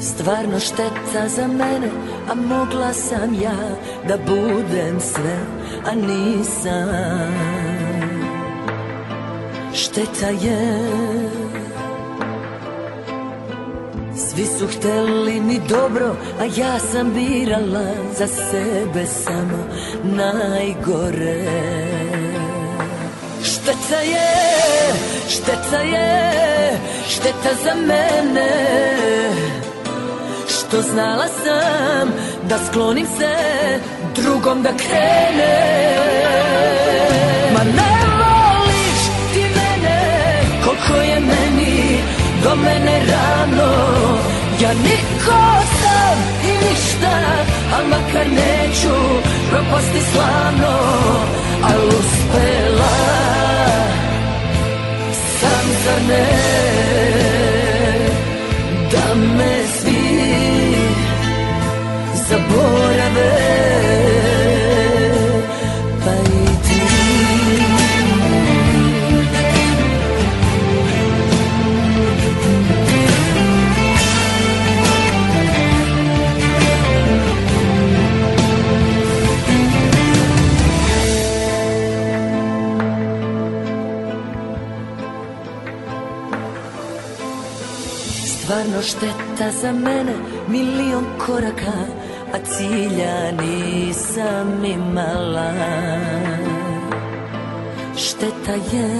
[0.00, 1.90] Stvarno šteta za mene,
[2.30, 3.76] a mogla sam ja
[4.08, 6.88] da budem sve, a nisam.
[9.74, 10.78] Šteta je
[14.16, 19.64] Svi su hteli mi dobro, a ja sam birala za sebe samo
[20.04, 21.44] najgore.
[23.42, 24.94] Šteta je,
[25.28, 28.50] šteta je, šteta za mene
[30.48, 32.12] Što znala sam
[32.48, 33.34] da sklonim se
[34.16, 35.58] drugom da krene.
[37.54, 40.00] Ma ne voliš ti mene
[40.64, 42.02] koliko je meni
[42.42, 43.72] do mene rano.
[44.62, 45.40] Ja niko
[45.80, 47.16] sam i ništa,
[47.76, 48.96] al makar neću
[49.50, 50.78] propasti slavno
[51.62, 52.96] Al uspela
[55.40, 57.27] sam zar ne
[88.88, 90.14] šteta za mene
[90.48, 91.78] milion koraka
[92.32, 95.52] A cilja nisam imala.
[97.96, 98.90] Šteta je.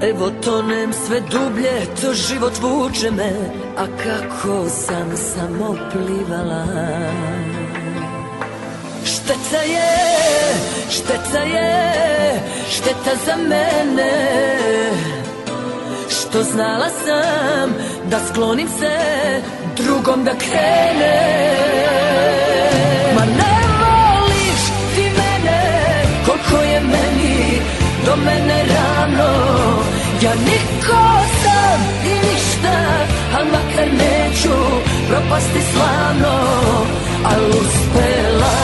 [0.00, 3.32] Evo tonem sve dublje, to život vuče me
[3.76, 6.64] A kako sam samo plivala.
[9.04, 9.92] Šteta je,
[10.90, 15.15] šteta je, šteta za mene
[16.36, 17.74] Što znala sam
[18.10, 18.96] da sklonim se
[19.76, 21.18] drugom da krene.
[23.14, 24.62] Ma ne voliš
[24.94, 25.60] ti mene
[26.26, 27.60] koliko je meni
[28.06, 29.28] do mene ravno
[30.22, 31.02] Ja niko
[31.42, 32.76] sam i ništa,
[33.38, 34.56] al makar neću
[35.08, 36.38] propasti slavno
[37.24, 38.56] Al uspela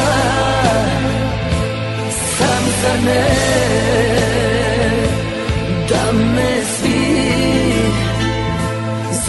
[2.39, 4.22] sam za ne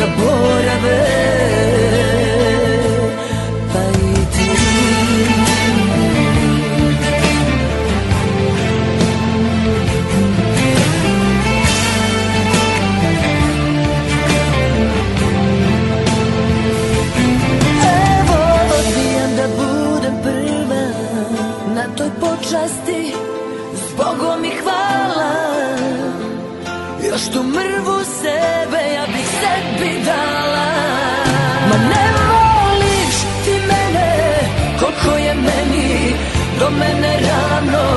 [0.03, 0.99] zaborave
[3.73, 4.49] pa i ti.
[18.19, 18.39] Evo
[18.79, 20.85] odbijam da budem prva
[21.75, 23.13] na toj počasti
[23.89, 25.33] Zbogom mi hvala
[27.09, 29.22] Još tu mrvu sebe ja bih
[29.53, 30.69] sebi dala.
[31.69, 34.09] Ma ne voliš ti mene
[34.79, 36.15] koliko je meni
[36.59, 37.87] do mene rano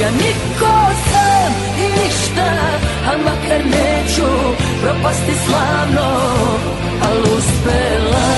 [0.00, 0.74] Ja niko
[1.08, 1.52] sam
[1.84, 2.48] i ništa,
[3.10, 4.30] al makar neću
[4.82, 6.10] propasti slavno.
[7.08, 8.30] Al uspela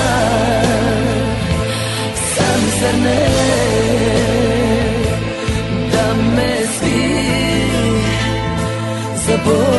[2.35, 3.25] sam zar ne
[5.93, 6.07] da
[6.37, 7.05] me svi
[9.27, 9.74] zaborave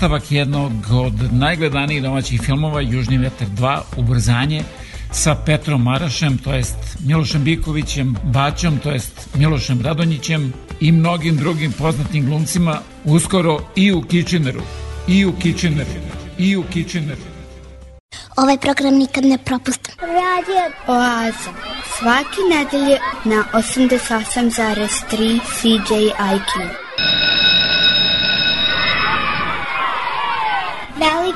[0.00, 4.62] Nastavak jednog od najgledanijih domaćih filmova Južni vetar 2, Ubrzanje,
[5.12, 11.72] sa Petrom Marašem, to jest Milošem Bikovićem, Baćom, to jest Milošem Radonjićem i mnogim drugim
[11.72, 14.62] poznatim glumcima, uskoro i u Kitcheneru,
[15.08, 16.00] i u Kitcheneru,
[16.38, 17.20] i u Kitcheneru.
[18.36, 19.94] Ovaj program nikad ne propustim.
[20.00, 21.52] Radio Oaza.
[21.98, 27.29] Svaki nedelje na 88,3 CJIQ.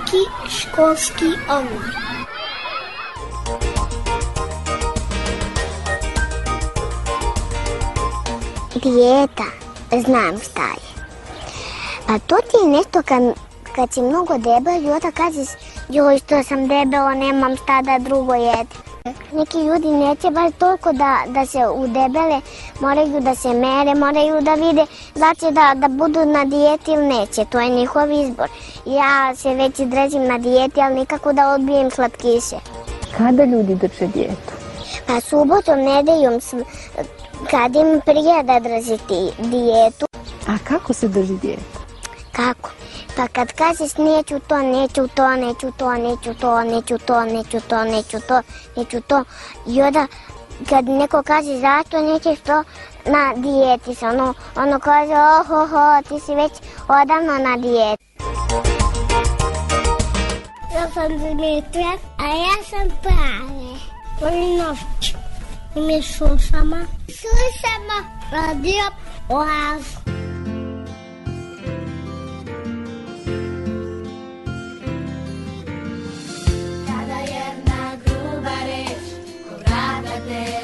[0.04, 1.94] Veliki školski omor.
[8.82, 9.44] Dijeta,
[9.90, 11.04] znam šta je.
[12.06, 13.22] Pa to ti je nešto kad,
[13.76, 15.48] kad si mnogo debel i onda kažeš
[15.88, 18.93] joj što sam debela, nemam šta da drugo jedem.
[19.32, 22.40] Neki ljudi neće baš toliko da, da se udebele,
[22.80, 27.06] moraju da se mere, moraju da vide da će da, da budu na dijeti ili
[27.06, 28.48] neće, to je njihov izbor.
[28.86, 32.56] Ja se već držim na dijeti, ali nikako da odbijem slatkiše.
[33.18, 34.52] Kada ljudi drže dijetu?
[35.06, 36.40] Pa subotom, nedeljom,
[37.50, 38.98] kad im prije da drži
[39.38, 40.06] dijetu.
[40.48, 41.78] A kako se drži dijetu?
[42.32, 42.70] Kako?
[43.16, 47.84] Pa kad kažeš neću to, neću to, neću to, neću to, neću to, neću to,
[47.84, 48.42] neću to,
[48.76, 49.24] neću to.
[49.66, 50.06] I onda
[50.68, 52.64] kad neko kaže zašto nećeš to,
[53.04, 54.08] na dijeti sam.
[54.08, 56.52] Ono, ono kaže, ohoho, ti si već
[56.88, 58.04] odavno na dijeti.
[60.74, 62.88] Ja sam Dimitra, a ja sam.
[64.20, 65.14] Volim noć.
[65.76, 66.76] I mi slušamo.
[67.08, 67.96] Slušamo
[68.32, 68.84] radio
[69.28, 70.23] Oazu.
[78.44, 78.84] Sumaré,
[79.48, 80.63] cobrada dela.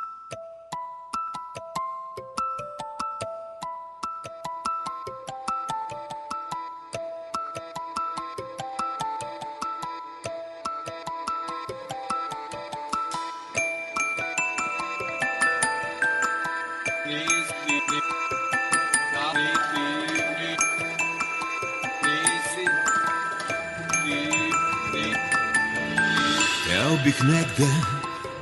[27.61, 27.73] Negde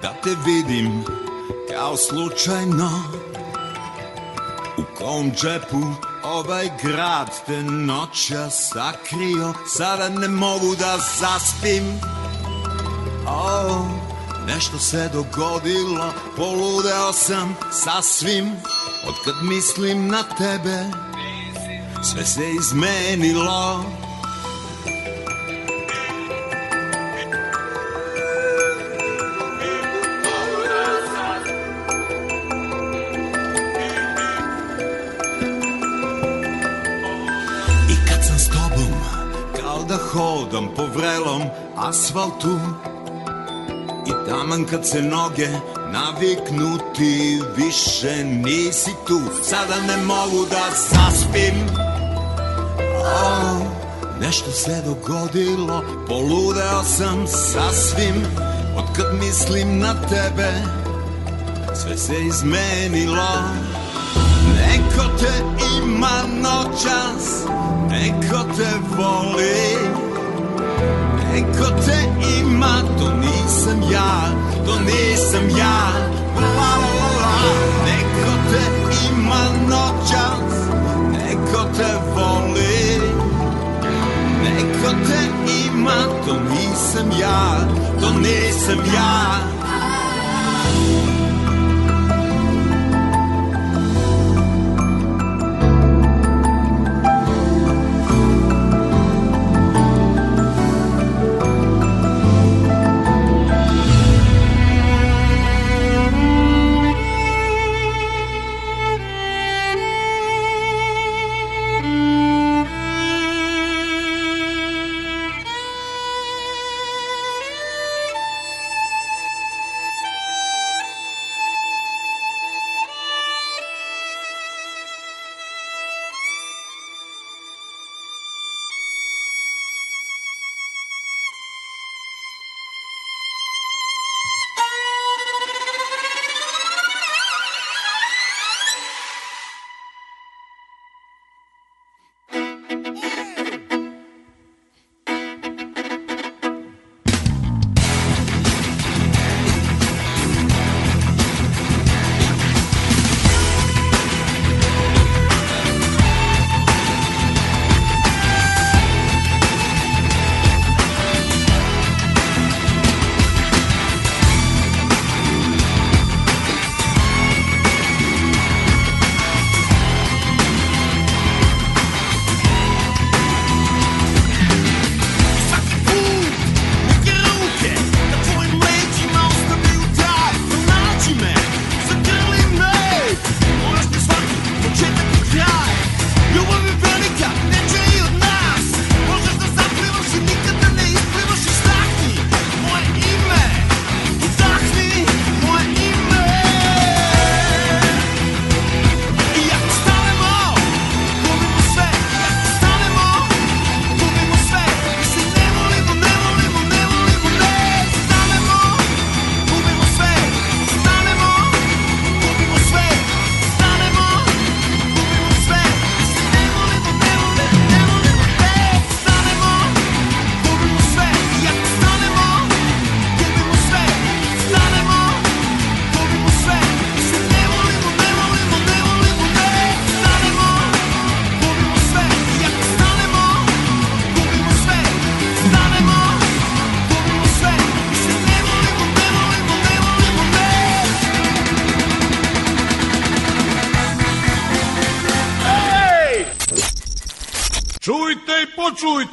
[0.01, 1.03] da te vidim
[1.71, 3.03] kao slučajno.
[4.77, 5.81] U kom džepu
[6.23, 11.83] ovaj grad te noća sakrio Sada ne mogu da zaspim.
[13.27, 13.85] O,
[14.47, 18.51] nešto se dogodilo, poludeo sam sasvim
[19.07, 20.83] Od kad mislim na tebe,
[22.03, 23.85] sve se izmenilo
[40.79, 41.43] po vrelom
[41.75, 42.59] asfaltu.
[44.07, 45.47] I Taman kad se noge
[45.91, 49.21] naviknu ti više nisi tu.
[49.43, 51.69] Sada ne mogu da zaspim.
[53.03, 53.61] Oh,
[54.21, 58.25] Nešto se dogodilo, poludeo sam sasvim.
[58.77, 60.51] Od kad mislim na tebe,
[61.75, 63.43] sve se izmenilo.
[64.55, 67.45] Neko te ima noćas,
[67.89, 70.08] neko te voli
[71.33, 71.97] Neko te
[72.39, 74.31] ima, to nisam ja,
[74.65, 75.79] to nisam ja.
[76.35, 76.75] La la
[77.21, 77.33] la.
[77.85, 80.53] Neko te ima noćas,
[81.11, 82.99] neko te voli.
[84.43, 85.19] Neko te
[85.65, 87.67] ima, to nisam ja,
[88.01, 89.39] to nisam ja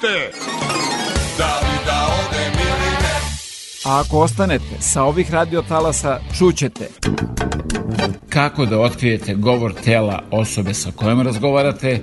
[0.07, 0.31] počujte!
[1.39, 3.19] Da li da odem ili ne?
[3.85, 6.89] A ako ostanete sa ovih radiotalasa, čućete
[8.29, 12.01] kako da otkrijete govor tela osobe sa kojom razgovarate,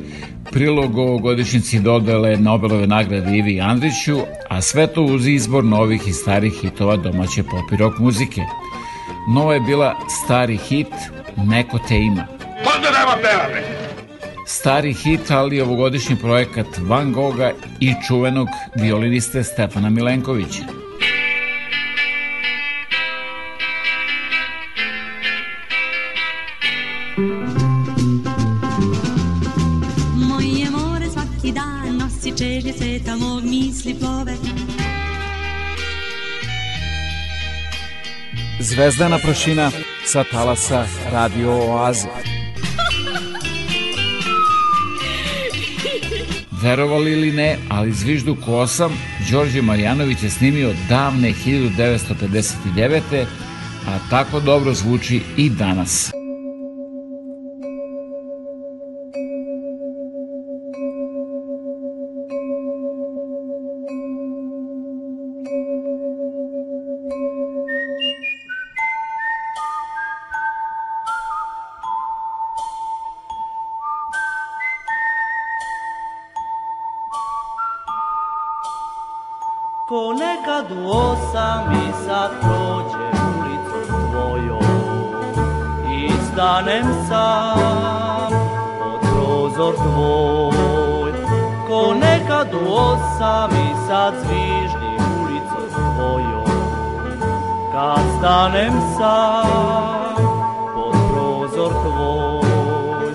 [0.51, 4.17] prilog ovogodišnjici dodele Nobelove nagrade Ivi Andriću,
[4.49, 8.41] a sve to uz izbor novih i starih hitova domaće pop i rock muzike.
[9.35, 10.93] Nova je bila stari hit
[11.37, 12.27] Neko te ima.
[12.63, 13.72] Pa da nema pevame!
[14.53, 20.63] Stari hit, ali ovogodišnji projekat Van Gogha i čuvenog violiniste Stefana Milenkovića.
[30.15, 34.33] Moje more svaki dan nosi čežnje sveta mog misli plove
[38.59, 39.71] Zvezdana prašina
[40.05, 42.22] sa talasa Radio Oaze.
[46.63, 48.91] Verovali ili ne, ali Zviždu kosam
[49.31, 53.01] Đorđe Marjanović je snimio davne 1959.
[53.87, 56.22] a tako dobro zvuči i danas.
[82.23, 84.63] kad prođem ulicom tvojom.
[85.91, 88.29] I stanem sam
[88.79, 91.11] pod prozor tvoj.
[91.67, 96.45] Ko nekad u osam i sad zvižnim ulicu tvojom
[97.71, 100.15] kad stanem sam
[100.75, 103.13] pod prozor tvoj.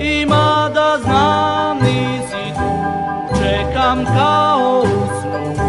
[0.00, 2.70] I mada znam nisi tu
[3.38, 5.64] čekam kao u snu.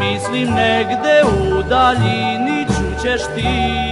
[0.00, 3.82] Mislim negde u daljini čućeš ti.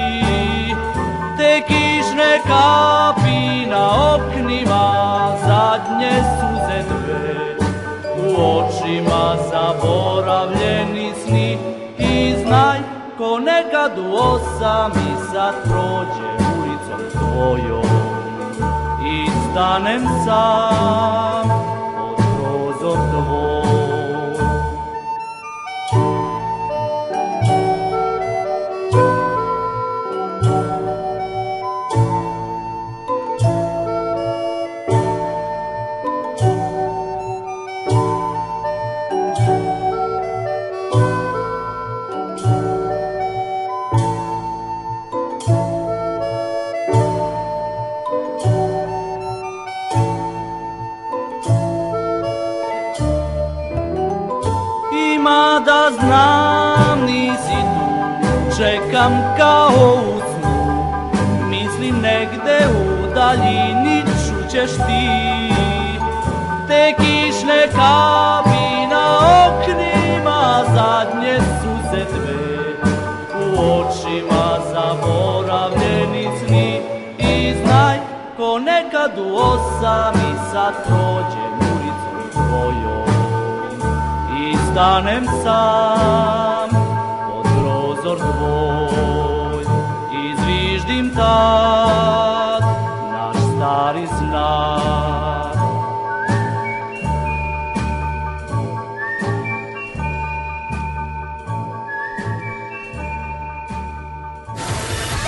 [1.37, 5.11] Te kišne kapi na oknima
[5.47, 7.57] Zadnje suze dve.
[8.17, 11.59] U očima zaboravljeni sni
[11.99, 12.79] I znaj
[13.19, 17.85] ko nekad u osam i sad prođe ulicom tvojom.
[19.07, 21.49] I stanem sam
[21.97, 23.50] pod prozor tvoj
[59.01, 60.85] Čekam kao u snu
[61.51, 65.09] Mislim negde u daljini čućeš ti.
[66.69, 72.61] Te kišne kapi na oknima Zadnje suze dve.
[73.35, 76.81] U očima zaboravljeni sni
[77.19, 77.99] I znaj
[78.37, 83.05] ko nekad u osam i sad prođem ulicom tvojom
[84.41, 86.50] i stanem sam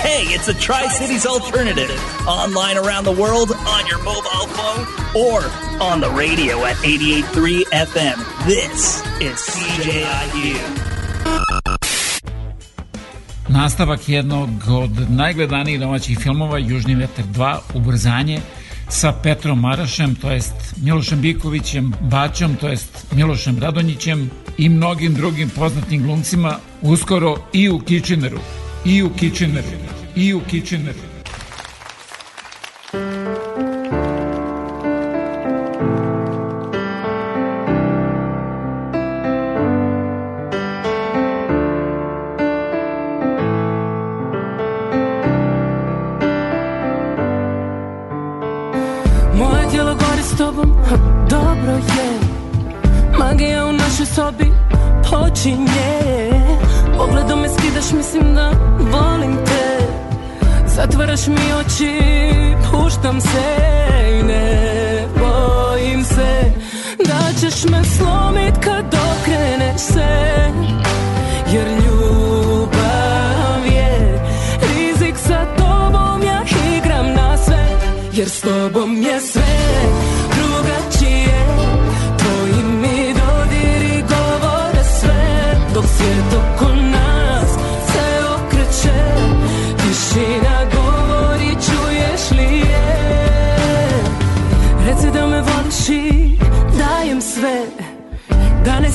[0.03, 1.91] Hey, it's a Tri Cities alternative.
[2.27, 4.87] Online around the world, on your mobile phone,
[5.17, 5.43] or
[5.81, 8.47] on the radio at 88.3 FM.
[8.47, 10.82] This is CJIU.
[13.63, 18.41] Nastavak jednog od najgledanijih domaćih filmova Južni vetar 2, Ubrzanje,
[18.89, 25.51] sa Petrom Marašem, to jest Milošem Bikovićem, Bačom, to jest Milošem Radonjićem i mnogim drugim
[25.51, 28.41] poznatim glumcima, uskoro i u Kitcheneru,
[28.85, 29.79] i u Kitcheneru,
[30.17, 31.12] i u Kitcheneru.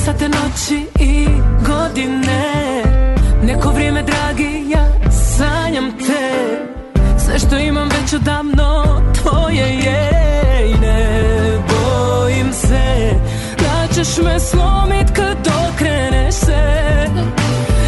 [0.08, 1.26] Sate, noći i
[1.66, 2.82] godine.
[3.42, 6.58] Neko vrijeme, dragi, ja sanjam te.
[7.18, 8.84] Sve što imam već odavno
[9.22, 10.10] tvoje je
[10.70, 13.10] I ne bojim se
[13.58, 17.06] Da ćeš me slomit kad okreneš se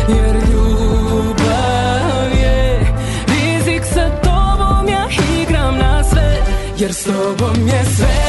[0.09, 2.81] Jer ljubav je
[3.27, 5.07] rizik sa tobom ja
[5.43, 6.37] igram na sve
[6.79, 8.20] Jer s tobom je sve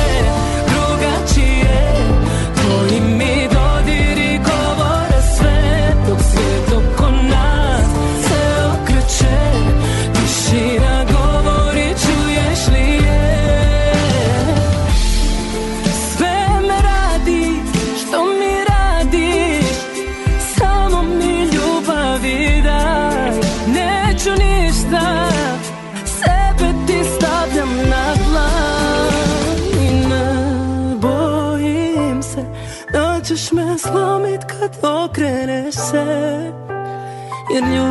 [37.61, 37.90] Jer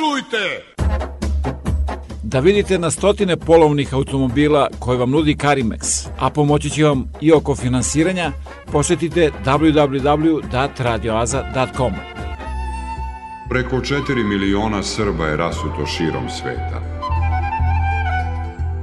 [0.00, 0.64] i počujte!
[2.22, 7.32] Da vidite na stotine polovnih automobila koje vam nudi Carimex, a pomoći će vam i
[7.32, 8.32] oko finansiranja,
[8.72, 11.92] posetite www.radioaza.com.
[13.48, 16.80] Preko 4 miliona Srba je rasuto širom sveta.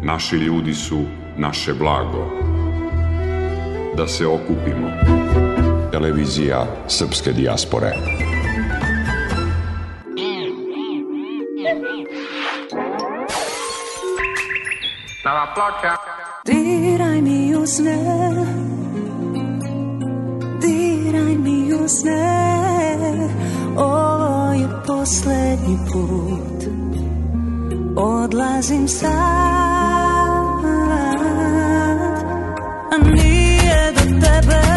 [0.03, 1.03] Naši ljudi su
[1.38, 2.31] naše blago.
[3.98, 4.88] Da se okupimo.
[5.91, 7.94] Televizija Srpske dijaspore.
[15.47, 15.95] Nova ploča.
[16.45, 17.97] Diraj mi u sne.
[20.61, 23.29] Diraj mi u sne.
[23.77, 26.63] Ovo je posljednji put.
[27.95, 29.11] Odlazim sad.
[32.91, 34.76] A nije do tebe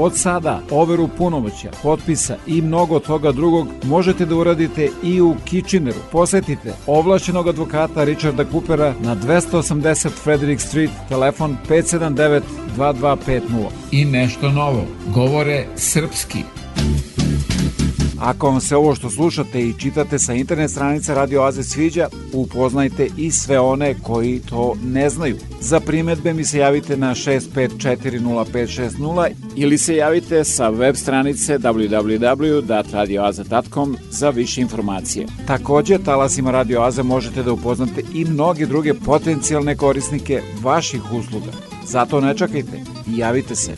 [0.00, 5.98] Od sada overu punomoća, potpisa i mnogo toga drugog možete da uradite i u Kitcheneru.
[6.12, 12.40] Posetite ovlašćenog advokata Richarda Coopera na 280 Frederick Street, telefon 579
[12.76, 13.40] 2250.
[13.90, 14.84] I nešto novo,
[15.14, 16.38] govore srpski.
[18.20, 23.08] Ako vam se ovo što slušate i čitate sa internet stranice Radio Aze sviđa, upoznajte
[23.16, 25.36] i sve one koji to ne znaju.
[25.60, 34.30] Za primetbe mi se javite na 6540560 ili se javite sa web stranice www.radioaza.com za
[34.30, 35.26] više informacije.
[35.46, 41.52] Takođe, talasima Radio Aza možete da upoznate i mnoge druge potencijalne korisnike vaših usluga.
[41.84, 43.76] Zato ne čekajte i javite se.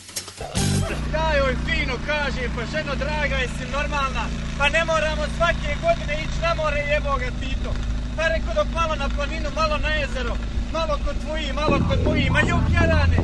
[1.37, 4.25] Joj fino kaže, pa ženo draga, jesi normalna?
[4.57, 7.71] Pa ne moramo svake godine ići na more jebo ga Tito.
[8.15, 10.35] Pa reko dok malo na planinu, malo na jezero,
[10.73, 13.17] malo kod tvoji, malo kod moji, ma juk jarane.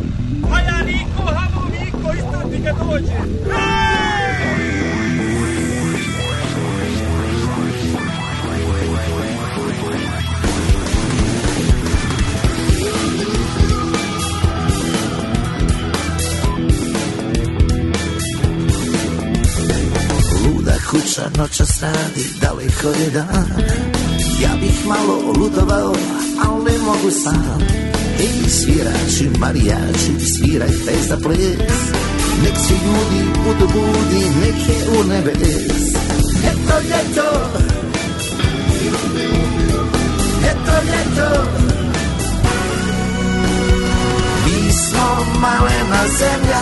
[0.51, 1.61] Pa ja niko, hamo
[2.07, 3.27] Polistan dikkat olacak.
[20.91, 23.47] kuća noćas radi daleko je dan
[24.41, 25.95] Ja bih malo ludovao,
[26.47, 27.86] ali mogu sam
[28.19, 31.77] Ej, svirači, marijači, svirajte za ples
[32.43, 35.93] Nek svi ljudi budu budi, nek je u nebes
[36.43, 37.49] Ljeto, ljeto
[40.41, 41.43] Ljeto, ljeto
[44.45, 46.61] Mi smo malena zemlja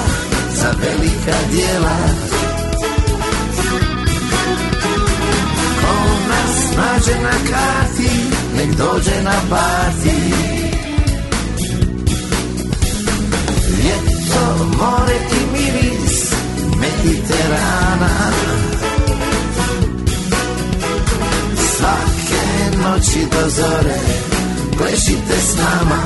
[0.56, 1.98] za velika dijela
[5.82, 5.96] Ko
[6.30, 8.10] nas nađe na karti,
[8.58, 10.45] nek dođe na parti
[14.36, 16.32] Ljeto, more i miris
[16.80, 18.32] Mediterana
[21.56, 24.00] Svake noći do zore
[24.78, 26.02] Plešite s nama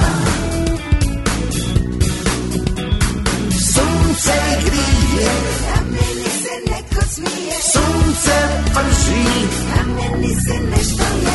[3.52, 4.34] Sunce
[4.66, 5.32] grije
[5.76, 8.36] Na meni se neko smije Sunce
[8.74, 11.29] prži Na meni se nešto drži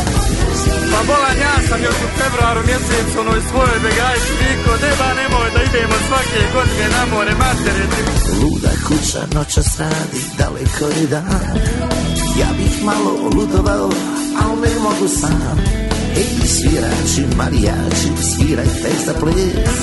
[0.94, 5.60] Pa bolan ja sam još u februaru mjesecu onoj svojoj begajci Viko, deba nemoj da
[5.68, 8.02] idemo svake godine na more matere ti.
[8.40, 11.56] Luda kuća noćas radi, daleko je dan
[12.40, 13.90] Ja bih malo lutovao,
[14.42, 15.58] al ne mogu sam
[16.16, 19.78] Ej, svirači, marijači, svirajte za ples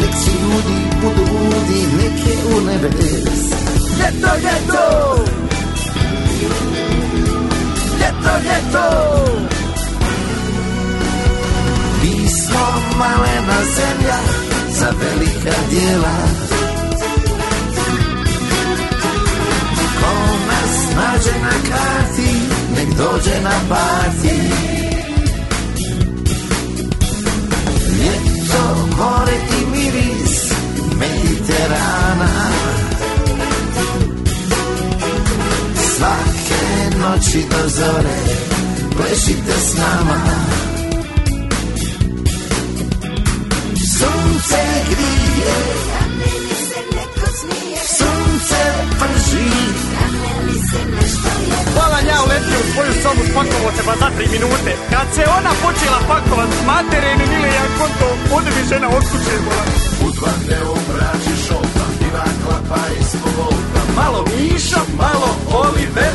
[0.00, 3.40] Nek svi ljudi budu budi, nek je u nebes
[3.98, 4.84] Ljeto, ljeto!
[8.00, 9.63] Ljeto, ljeto!
[12.42, 12.66] Smo
[12.98, 14.18] malena zemlja
[14.70, 16.16] za velika dijela
[20.00, 20.12] Ko
[20.46, 22.30] nas nađe na karti,
[22.76, 24.40] nek dođe na parti.
[27.98, 30.52] Ljeto, more i miris
[30.98, 32.28] Mediterana.
[35.96, 38.18] Svake noći do zore
[38.96, 40.73] Plešite s nama
[44.44, 45.54] Sunce grije
[45.92, 48.60] Na meni se neko smije Sunce
[49.00, 49.50] prži
[49.96, 54.08] Na meni se nešto lijepo Bolan ja uletio u svoju sobu spakovo se ba za
[54.16, 54.72] tri minute.
[54.92, 59.34] Kad se ona počela pakovat, matere mi mile ja konto, ode mi žena od kuće,
[59.46, 59.70] bolan.
[60.06, 65.30] Udvane obrači šolta Diva klapa ispod volta Malo Miša, malo
[65.62, 66.14] Oliver.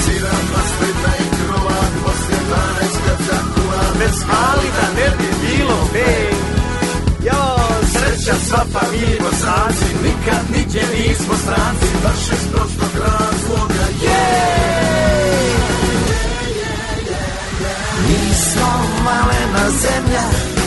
[0.00, 6.30] Sira paslina i krova Poslije 12 kad zakuva Bez mali da ne bi bilo bej.
[7.24, 7.42] Jo,
[7.92, 11.86] sreća sva pa mi bosanci, nikad niđe nismo stranci.
[12.02, 15.50] Baš iz prostog razloga Jej!
[18.06, 18.70] Mi smo
[19.04, 20.24] malena zemlja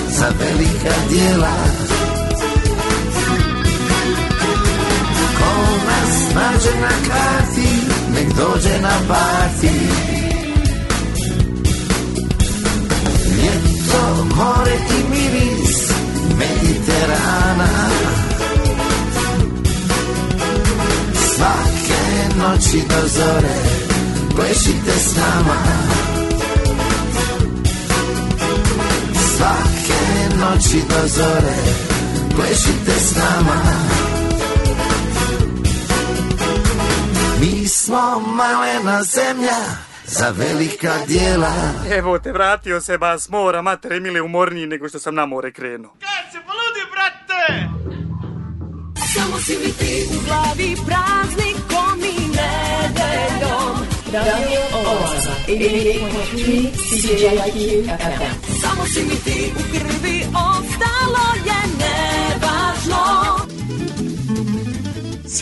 [0.10, 1.55] za velika dijela
[5.38, 5.51] Ko
[5.88, 7.69] nas nađe na karti,
[8.15, 10.22] nek dođe na parti
[14.35, 15.91] more i miris
[16.38, 17.69] Mediterana.
[21.14, 22.03] Svake
[22.38, 23.56] noći do zore
[24.35, 25.57] Plešite s nama.
[29.35, 31.56] Svake noći do zore
[32.35, 33.61] Plešite s nama.
[37.40, 39.82] Mi smo malena zemlja
[40.19, 41.53] Za velika dijela
[41.91, 45.52] Evo te, vratio se ba s mora, matere mile umorniji nego što sam na more
[45.52, 45.91] krenuo.
[45.99, 47.44] Kad se poludi, brate!
[49.14, 53.76] Samo si mi ti u glavi praznikom i nedeljom
[54.14, 58.61] Radio Oaza, 88.3 CJIQ FM.
[58.61, 60.93] Samo si mi ti u krvi, ostalo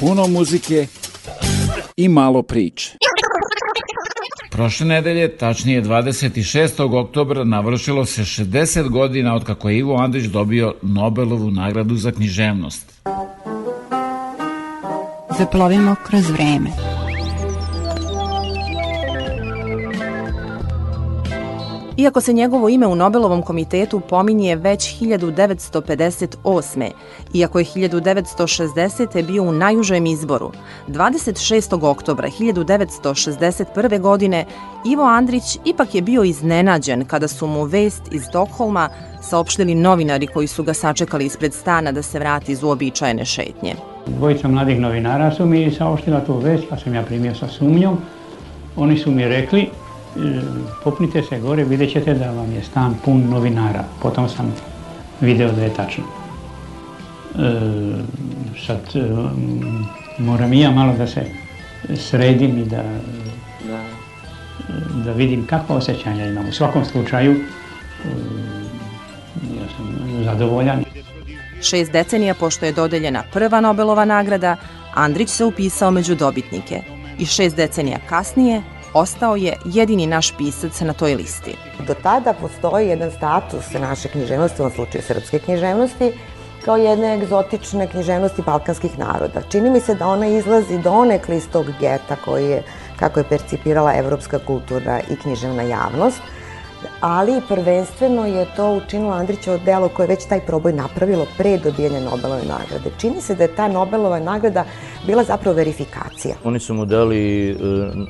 [0.00, 0.86] puno muzike
[1.96, 2.92] i malo priče.
[4.50, 7.00] Prošle nedelje, tačnije 26.
[7.00, 13.00] oktobra, navršilo se 60 godina od kako je Ivo Andrić dobio Nobelovu nagradu za književnost.
[15.38, 16.95] Zaplovimo kroz vreme.
[21.98, 26.90] Iako se njegovo ime u Nobelovom komitetu pominje već 1958.
[27.34, 29.26] Iako je 1960.
[29.26, 30.52] bio u najužem izboru,
[30.88, 31.90] 26.
[31.90, 34.00] oktobra 1961.
[34.00, 34.44] godine
[34.84, 38.88] Ivo Andrić ipak je bio iznenađen kada su mu vest iz Stokholma
[39.22, 43.74] saopštili novinari koji su ga sačekali ispred stana da se vrati iz uobičajene šetnje.
[44.06, 47.98] Dvojica mladih novinara su mi saopštila tu vest, pa sam ja primio sa sumnjom.
[48.76, 49.70] Oni su mi rekli,
[50.84, 53.84] popnite se gore, vidjet ćete da vam je stan pun novinara.
[54.02, 54.54] Potom sam
[55.20, 56.04] video da je tačno.
[56.04, 57.50] E,
[58.66, 59.00] sad, e,
[60.18, 61.24] moram i ja malo da se
[61.96, 62.82] sredim i da,
[63.68, 63.80] da,
[65.04, 66.48] da vidim kakva osjećanja imam.
[66.48, 67.38] U svakom slučaju, e,
[69.60, 70.84] ja sam zadovoljan.
[71.62, 74.56] Šest decenija pošto je dodeljena prva Nobelova nagrada,
[74.94, 76.82] Andrić se upisao među dobitnike.
[77.18, 78.62] I šest decenija kasnije
[78.94, 81.56] ostao je jedini naš pisac na toj listi.
[81.86, 86.12] Do tada postoji jedan status naše književnosti, u ovom slučaju srpske književnosti,
[86.64, 89.42] kao jedne egzotične književnosti balkanskih naroda.
[89.48, 92.62] Čini mi se da ona izlazi donekle iz tog geta koji je,
[92.98, 96.20] kako je percipirala evropska kultura i književna javnost,
[97.00, 102.00] ali prvenstveno je to učinilo Andrićevo delo koje je već taj proboj napravilo pre dobijanja
[102.00, 102.90] Nobelove nagrade.
[102.98, 104.64] Čini se da je ta Nobelova nagrada
[105.06, 106.34] bila zapravo verifikacija.
[106.44, 107.54] Oni su mu dali e,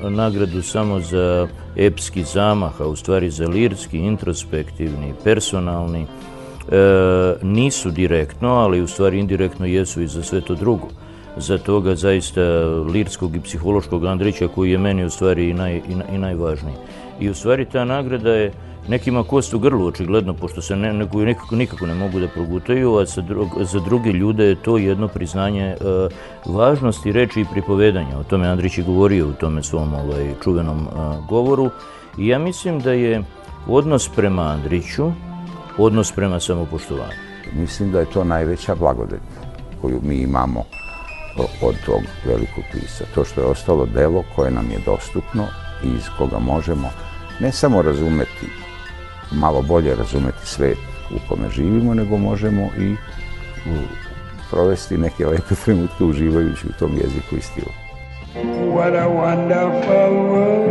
[0.09, 6.01] nagradu samo za epski zamah, a u stvari za lirski, introspektivni, personalni.
[6.01, 10.87] E, nisu direktno, ali u stvari indirektno jesu i za sve to drugo
[11.37, 12.41] za toga zaista
[12.93, 15.81] lirskog i psihološkog Andrića koji je meni u stvari i, naj, i,
[16.13, 16.75] i najvažniji.
[17.19, 18.51] I u stvari ta nagrada je
[18.87, 22.97] nekima kost u grlu očigledno, pošto se ne, neko, nikako, nikako ne mogu da progutaju,
[22.97, 25.75] a za, drug, za druge ljude je to jedno priznanje e,
[26.45, 28.17] važnosti reči i pripovedanja.
[28.19, 30.87] O tome Andrić je govorio u tome svom ovaj, čuvenom e,
[31.29, 31.69] govoru.
[32.17, 33.23] I ja mislim da je
[33.67, 35.11] odnos prema Andriću
[35.77, 37.27] odnos prema samopoštovanju.
[37.53, 39.21] Mislim da je to najveća blagodet
[39.81, 40.63] koju mi imamo
[41.61, 43.03] od tog velikog pisa.
[43.15, 45.43] To što je ostalo delo koje nam je dostupno
[45.83, 46.89] i iz koga možemo
[47.39, 48.47] ne samo razumeti,
[49.31, 50.77] malo bolje razumeti svet
[51.11, 52.95] u kome živimo, nego možemo i
[54.49, 57.71] provesti neke lepe trenutke uživajući u tom jeziku i stilu.
[58.75, 60.66] What a wonderful world.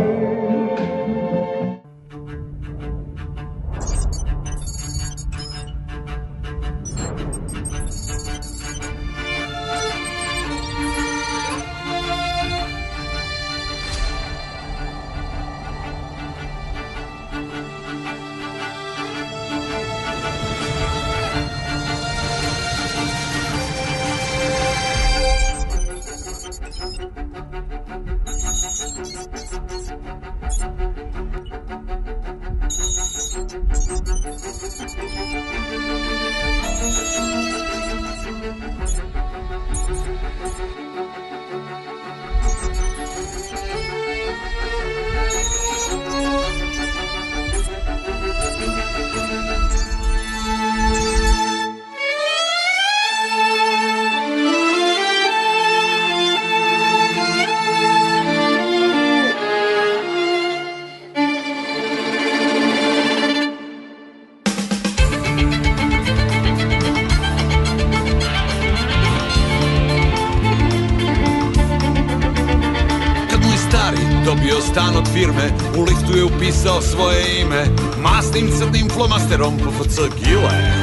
[76.67, 77.65] Napisao svoje ime
[78.01, 80.73] Masnim crnim flomasterom po FC Gile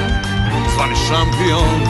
[0.74, 1.81] Zvani šampion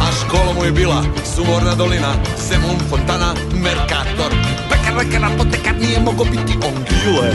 [0.00, 1.04] A škola mu je bila
[1.34, 2.12] sumorna dolina,
[2.48, 4.32] Zemun, Fontana, Mercator.
[4.70, 7.32] Pekar, lekar, apotekar nije mogo biti on Gile,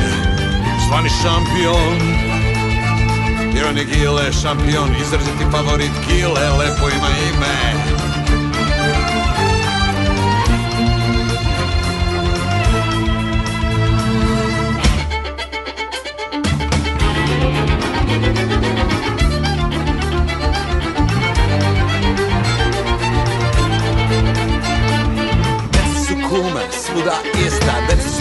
[0.87, 1.97] zvani šampion.
[3.55, 8.14] Jer on je Gile, šampion, izraziti favorit Gile, lepo ima ime.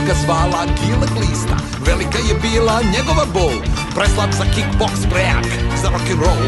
[0.06, 1.56] Ga zvala Gile Glista
[1.86, 3.54] Velika je bila njegova bol.
[3.94, 5.46] Preslab za kickbox, prejak
[5.82, 6.44] za rock'n'roll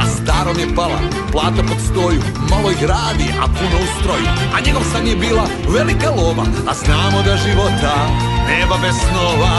[0.00, 1.00] A starom je pala,
[1.32, 2.22] plata pod stoju.
[2.50, 6.74] Malo ih radi, a puno u stroju A njegov san je bila velika lova A
[6.74, 7.94] znamo da života
[8.48, 9.54] nema bez snova.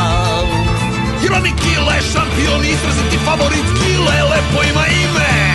[1.23, 5.50] Jer on je Gile, šampion, izraziti favorit Gile, lepo ima ime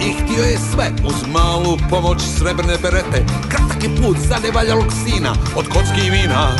[0.00, 3.24] i htio je sve Uz malu pomoć srebrne berete.
[3.48, 6.56] Kratak je put za nevaljalog sina Od kocki i vina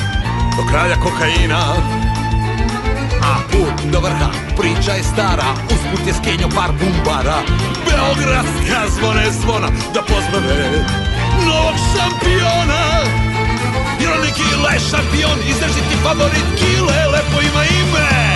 [0.57, 1.63] do kralja kokaina.
[3.31, 7.39] A put do vrha, priča je stara Usput je skenjo par bumbara.
[7.87, 10.85] Beogradska zvone zvona Da pozdrave
[11.47, 12.85] novog šampiona.
[14.01, 18.28] Jer on je Kile šampion Izdržiti favorit Kile Lepo ima ime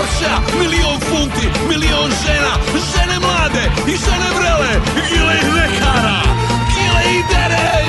[0.00, 2.52] ispod Porschea Milion funti, milion žena
[2.92, 4.72] Žene mlade i žene vrele
[5.08, 6.22] Gile ih ne hara
[6.72, 7.84] Gile ih dere.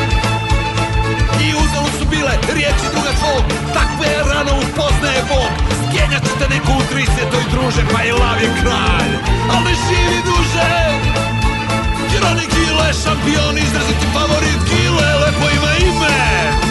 [1.46, 3.44] I uzalo su bile riječi druga tvog
[3.74, 5.52] Takve rano upoznaje Bog.
[5.80, 7.10] Skenjat ćete neku u 30.
[7.52, 9.12] druže Pa i lav je kralj.
[9.54, 10.72] Al ne živi duže
[12.14, 16.71] Jer on je Gile šampion Izraziti favorit Gile Lepo ima ime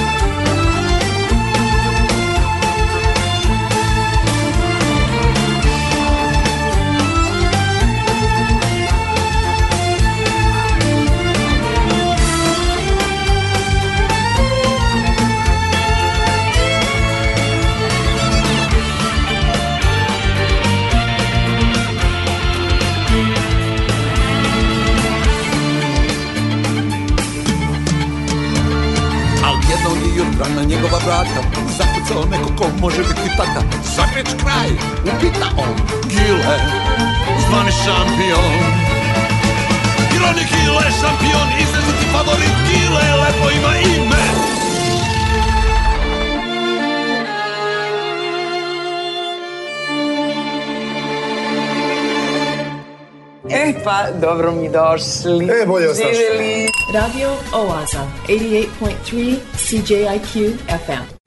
[54.21, 55.45] dobro mi došli.
[55.63, 56.15] E, bolje vas našli.
[56.15, 56.67] Živjeli.
[56.95, 60.53] Radio Oaza, 88.3 CJIQ
[60.87, 61.20] FM.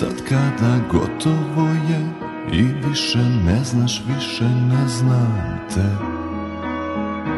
[0.00, 2.12] Sad kada gotovo je
[2.52, 5.90] I više ne znaš, više ne znam te.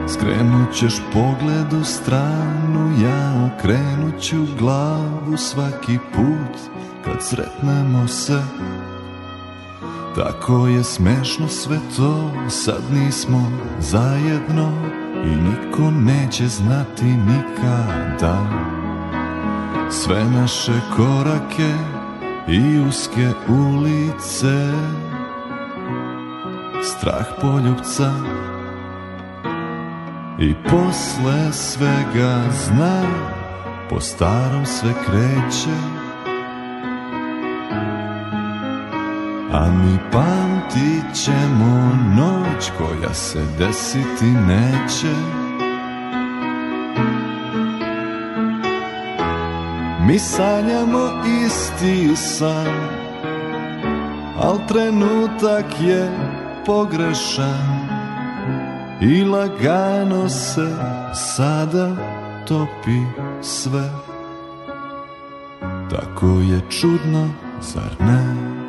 [0.09, 6.59] Skrenut ćeš pogled u stranu, ja okrenut ću glavu svaki put
[7.05, 8.43] kad sretnemo se.
[10.16, 14.72] Tako je smešno sve to, sad nismo zajedno
[15.24, 18.39] I niko neće znati nikada.
[19.90, 21.91] Sve naše korake
[22.48, 24.73] i uske ulice.
[26.82, 28.12] Strah poljubca.
[30.39, 33.02] I posle svega zna
[33.90, 35.77] Po starom sve kreće.
[39.52, 45.41] A mi pamtit ćemo noć koja se desiti neće
[50.06, 51.10] Mi sanjamo
[51.46, 52.66] isti san
[54.40, 56.10] Al trenutak je
[56.66, 57.88] pogrešan
[59.00, 60.68] I lagano se
[61.14, 61.96] sada
[62.48, 63.00] topi
[63.42, 63.90] sve
[65.90, 67.30] Tako je čudno,
[67.60, 68.61] zar ne?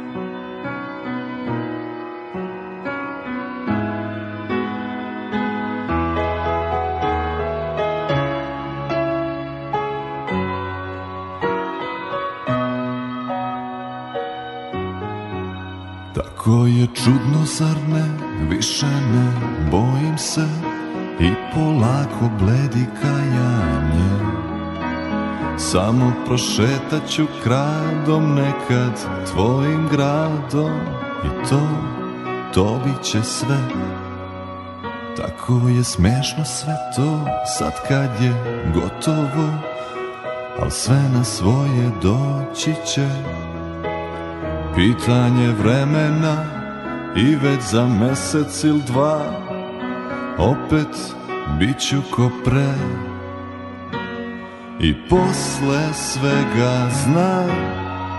[25.74, 28.92] Samo prošetaću kradom nekad
[29.32, 30.80] tvojim gradom
[31.26, 31.62] i to,
[32.54, 33.58] to bit će sve.
[35.18, 37.26] Tako je smešno sve to
[37.58, 39.50] sad kad je gotovo,
[40.60, 43.08] al sve na svoje doći će.
[44.76, 46.46] Pitanje vremena
[47.16, 49.22] i već za mesec ili dva
[50.38, 51.16] opet
[51.60, 52.74] bit ću ko pre
[54.84, 57.44] i posle svega zna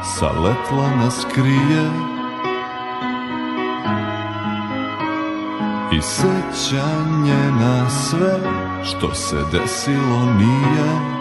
[0.03, 1.85] sa letla nas krije.
[5.93, 8.39] I sećanje na sve
[8.85, 11.15] što se desilo nije.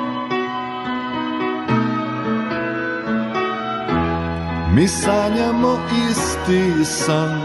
[4.75, 5.77] Mi sanjamo
[6.09, 7.41] isti san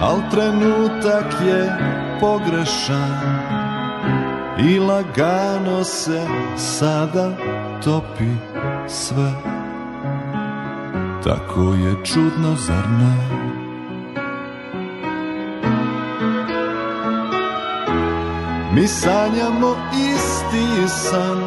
[0.00, 1.76] Al trenutak je
[2.20, 3.39] pogrešan
[4.62, 6.20] I lagano se
[6.56, 7.30] sada
[7.84, 8.30] topi
[8.88, 9.32] sve.
[11.24, 13.14] Tako je čudno, zar ne?
[18.72, 21.38] Mi sanjamo isti san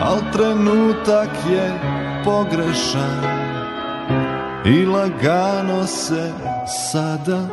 [0.00, 1.80] Al trenutak je
[2.24, 3.22] pogrešan.
[4.64, 6.32] I lagano se
[6.66, 7.48] sada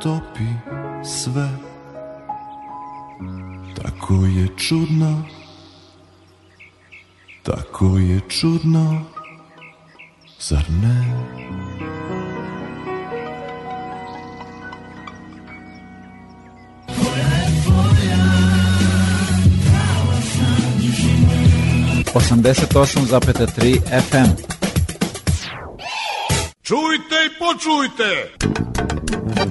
[0.00, 0.48] topi
[1.04, 1.63] sve
[3.82, 5.24] Tako je čudno
[7.42, 9.04] Tako je čudno
[10.40, 11.24] Zar ne?
[22.14, 24.54] Osamdeset osam zapeta tri FM.
[26.62, 28.34] Čujte i počujte!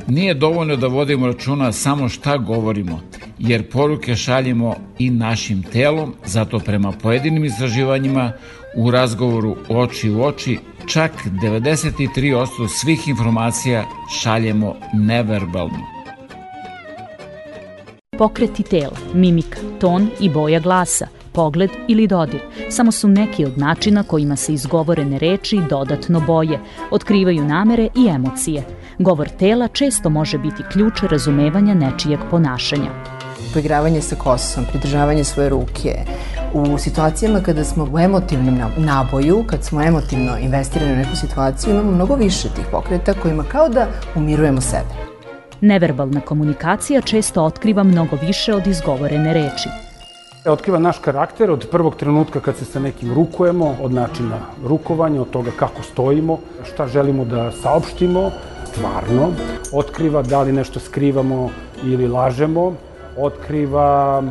[0.08, 3.02] Nije dovoljno da vodimo računa samo šta govorimo,
[3.40, 8.32] jer poruke šaljemo i našim telom, zato prema pojedinim istraživanjima
[8.76, 13.86] u razgovoru oči u oči čak 93% svih informacija
[14.22, 15.80] šaljemo neverbalno.
[18.18, 22.40] Pokreti tela, mimika, ton i boja glasa, pogled ili dodir
[22.70, 26.60] samo su neki od načina kojima se izgovorene reči dodatno boje,
[26.92, 28.64] otkrivaju namere i emocije.
[29.00, 33.13] Govor tela često može biti ključ razumevanja nečijeg ponašanja.
[33.54, 35.96] Poigravanje sa kosom, pridržavanje svoje ruke,
[36.54, 41.92] u situacijama kada smo u emotivnom naboju, kad smo emotivno investirani u neku situaciju, imamo
[41.92, 44.94] mnogo više tih pokreta kojima kao da umirujemo sebe.
[45.62, 49.70] Neverbalna komunikacija često otkriva mnogo više od izgovorene reči.
[50.46, 55.30] Otkriva naš karakter od prvog trenutka kad se sa nekim rukujemo, od načina rukovanja, od
[55.30, 56.40] toga kako stojimo,
[56.74, 58.32] šta želimo da saopštimo,
[58.66, 59.32] stvarno.
[59.74, 61.50] Otkriva da li nešto skrivamo
[61.84, 62.74] ili lažemo.
[63.18, 64.24] Otkriva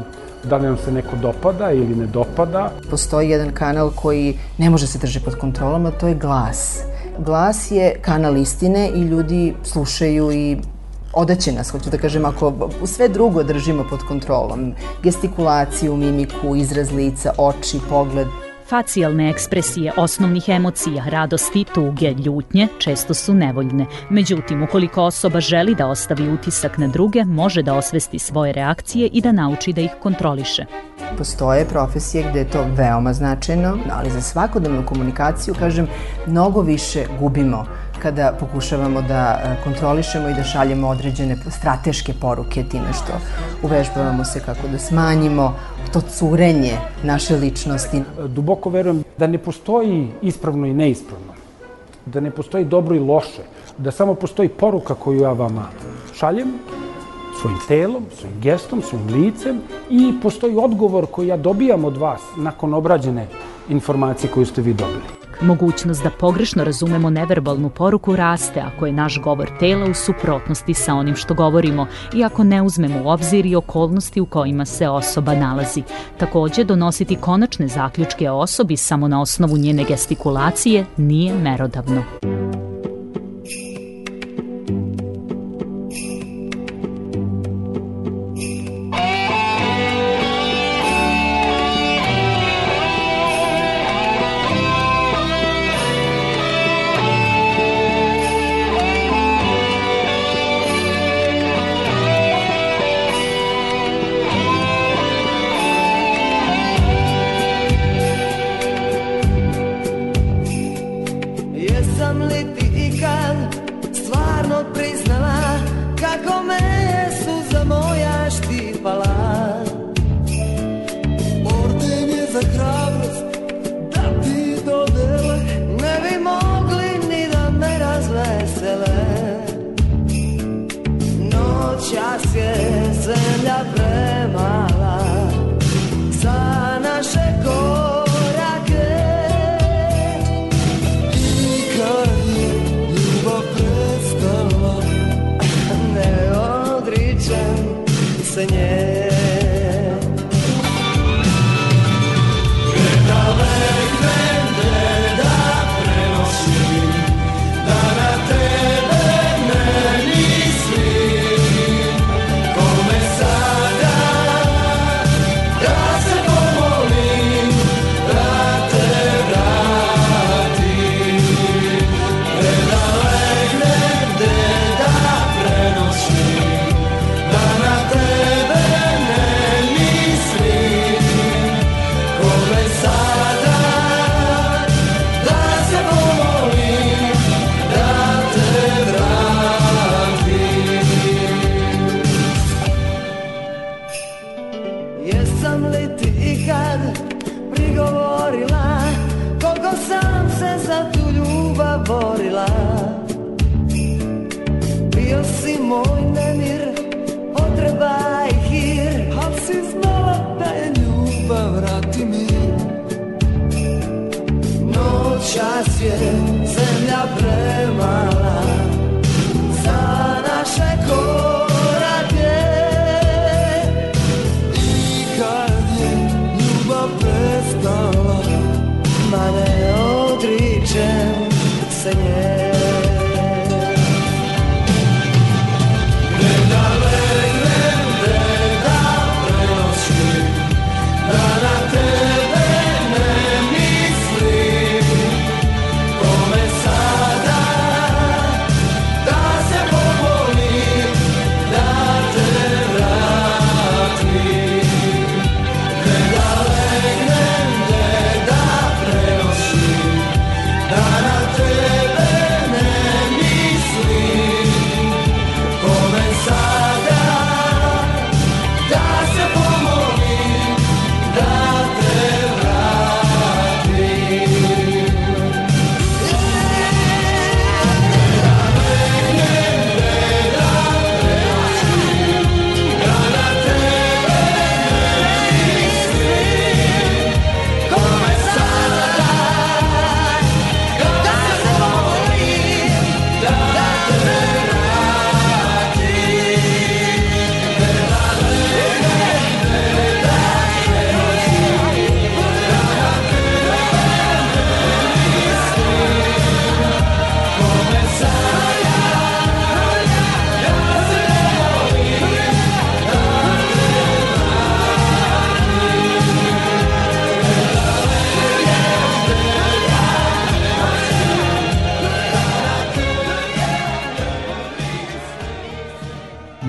[0.44, 2.70] da li nam se neko dopada ili ne dopada.
[2.90, 6.78] Postoji jedan kanal koji ne može se drži pod kontrolom, a to je glas.
[7.18, 10.58] Glas je kanal istine i ljudi slušaju i
[11.12, 14.72] odaće nas, hoću da kažem, ako sve drugo držimo pod kontrolom,
[15.02, 18.26] gestikulaciju, mimiku, izraz lica, oči, pogled,
[18.72, 23.86] Facijalne ekspresije osnovnih emocija, radosti, tuge, ljutnje često su nevoljne.
[24.10, 29.20] Međutim, ukoliko osoba želi da ostavi utisak na druge, može da osvesti svoje reakcije i
[29.20, 30.64] da nauči da ih kontroliše.
[31.18, 35.88] Postoje profesije gde je to veoma značajno, ali za svakodnevnu komunikaciju, kažem,
[36.26, 37.66] mnogo više gubimo
[38.02, 43.12] kada pokušavamo da e, kontrolišemo i da šaljemo određene strateške poruke time što
[43.62, 45.54] uvežbavamo se kako da smanjimo
[45.92, 48.02] to curenje naše ličnosti.
[48.26, 51.32] Duboko verujem da ne postoji ispravno i neispravno,
[52.06, 53.42] da ne postoji dobro i loše,
[53.78, 55.68] da samo postoji poruka koju ja vama
[56.14, 56.52] šaljem,
[57.40, 59.60] svojim telom, svojim gestom, svojim licem
[59.90, 63.26] i postoji odgovor koji ja dobijam od vas nakon obrađene
[63.72, 65.22] informacije koju ste vi dobili.
[65.40, 70.94] Mogućnost da pogrešno razumemo neverbalnu poruku raste ako je naš govor tela u suprotnosti sa
[70.94, 75.34] onim što govorimo i ako ne uzmemo u obzir i okolnosti u kojima se osoba
[75.34, 75.82] nalazi.
[76.18, 82.02] Takođe, donositi konačne zaključke o osobi samo na osnovu njene gestikulacije nije merodavno.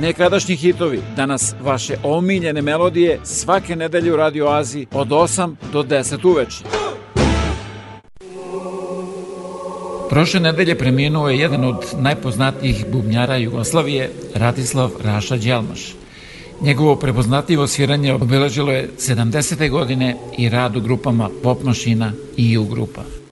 [0.03, 6.27] Nekadašnji hitovi, danas vaše omiljene melodije svake nedelje u Radio Aziji od 8 do 10
[6.27, 6.63] uveče.
[10.09, 15.95] Prošle nedelje preminuo je jedan od najpoznatijih bubnjara Jugoslavije, Radislav Raša Đelmaš.
[16.61, 19.69] Njegovo prepoznatljivo sviranje obilažilo je 70.
[19.69, 23.22] godine i rad u grupama Pop Mašina i U grupa.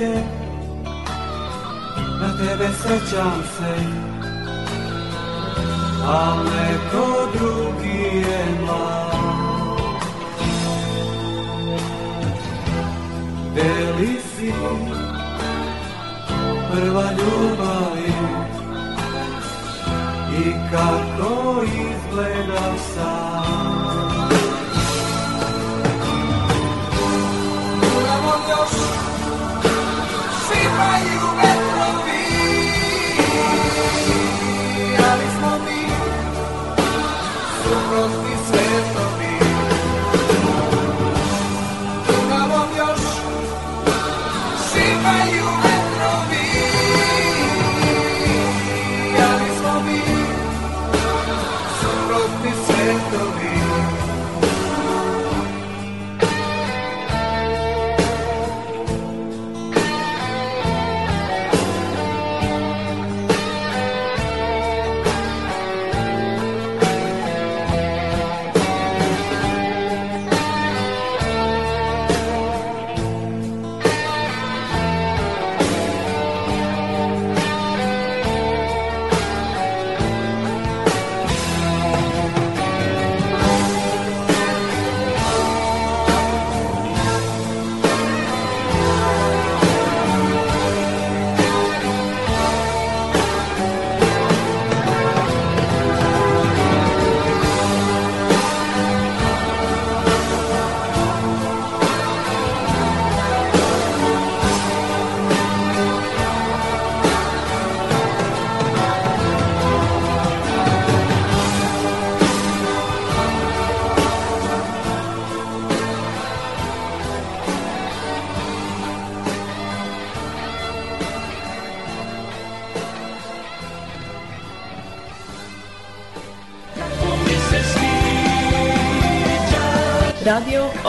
[0.00, 0.24] Je
[2.20, 3.74] na tebe sećam se.
[6.06, 9.10] A neko drugi je mlad.
[13.54, 14.52] Deli si
[16.72, 17.96] prva ljubav
[20.38, 23.89] I kako izgleda sam
[30.80, 31.09] fire.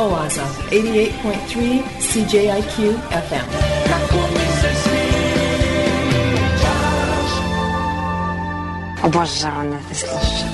[0.02, 0.42] Oaza,
[0.72, 2.94] 88.3 CJIQ
[3.30, 3.48] FM.
[9.04, 10.50] Obožavam da slušam.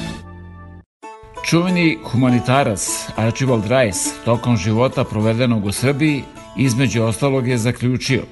[1.45, 6.23] Čuveni humanitarac Archibald Rice tokom života provedenog u Srbiji
[6.57, 8.23] između ostalog je zaključio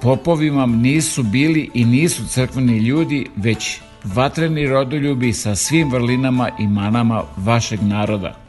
[0.00, 6.66] Popovi vam nisu bili i nisu crkveni ljudi, već vatreni rodoljubi sa svim vrlinama i
[6.66, 8.43] manama vašeg naroda.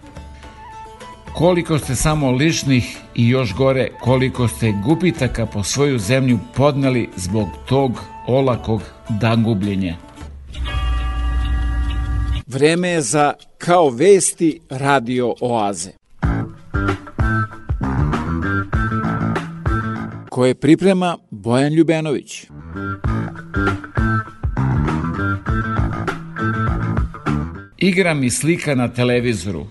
[1.38, 7.48] Koliko ste samo ličnih i još gore koliko ste gubitaka po svoju zemlju podneli zbog
[7.70, 7.92] tog
[8.28, 8.82] olakog
[9.22, 9.96] dangubljenja.
[12.48, 15.90] Vreme je za Kao vesti radio oaze.
[20.30, 22.46] Koje priprema Bojan Ljubenović.
[27.78, 29.68] Igra mi slika na televizoru,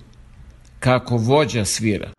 [0.85, 2.11] kako vođa svira.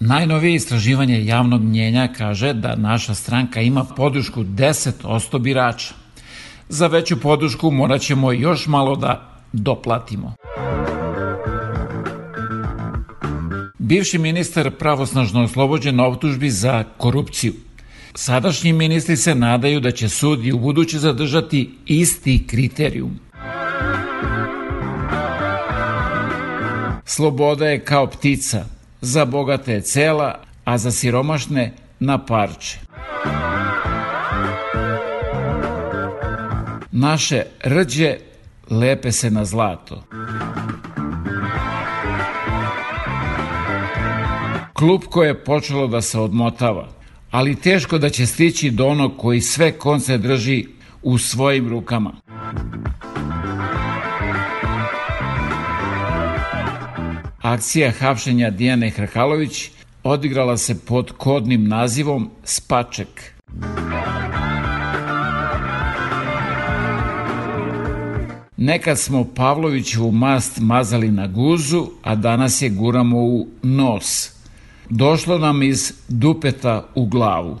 [0.00, 5.94] Najnovije istraživanje javnog mnjenja kaže da naša stranka ima podršku 10% birača.
[6.68, 10.34] Za veću podršku morat ćemo još malo da doplatimo.
[13.78, 17.52] Bivši ministar pravosnažno oslobođen optužbi za korupciju.
[18.14, 23.18] Sadašnji ministri se nadaju da će sud i u buduće zadržati isti kriterijum.
[27.04, 28.64] Sloboda je kao ptica,
[29.00, 32.78] za bogate je cela, a za siromašne na parče.
[36.92, 38.16] Naše rđe
[38.70, 40.04] lepe se na zlato.
[44.72, 46.99] Klupko je počelo da se odmotava,
[47.30, 50.66] ali teško da će stići do onog koji sve konce drži
[51.02, 52.12] u svojim rukama.
[57.42, 59.70] Akcija hapšenja Dijane Hrkalović
[60.02, 63.32] odigrala se pod kodnim nazivom Spaček.
[68.56, 74.39] Nekad smo Pavlovićevu mast mazali na guzu, a danas je guramo u nos.
[74.90, 77.58] Došlo nam iz dupeta u glavu.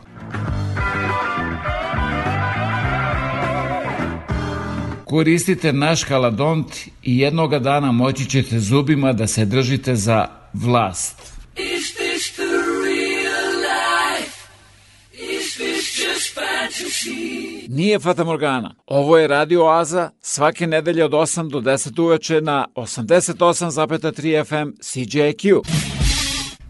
[5.04, 11.16] Koristite naš haladont i jednoga dana moći ćete zubima da se držite za vlast.
[11.56, 12.52] Is this the
[12.84, 14.48] real life?
[15.12, 17.66] Is this just fantasy?
[17.68, 18.74] Nije Fata Morgana.
[18.86, 25.60] Ovo je Radio Oaza svake nedelje od 8 do 10 uveče na 88,3 FM CJQ.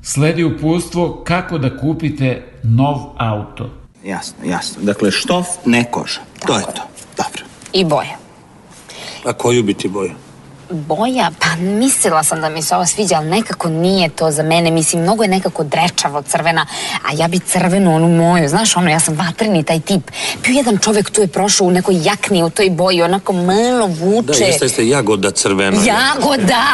[0.02, 3.70] Sledi upustvo kako da kupite nov auto.
[4.04, 4.82] Jasno, jasno.
[4.82, 6.20] Dakle, štof, ne koža.
[6.46, 6.82] To je to.
[7.16, 7.44] Dobro.
[7.72, 8.16] I boja.
[9.24, 10.12] A koju bi ti boju?
[10.70, 14.70] Boja, pa mislila sam da mi se ovo sviđa, ali nekako nije to za mene.
[14.70, 16.66] Mislim, mnogo je nekako drečavo crvena,
[17.08, 18.48] a ja bi crvenu onu moju.
[18.48, 20.10] Znaš, ono, ja sam vatreni taj tip.
[20.44, 24.38] Bio jedan čovek tu je prošao u nekoj jakni u toj boji, onako malo vuče.
[24.38, 25.76] Da, jeste, jeste jagoda crvena.
[25.84, 26.64] Jagoda,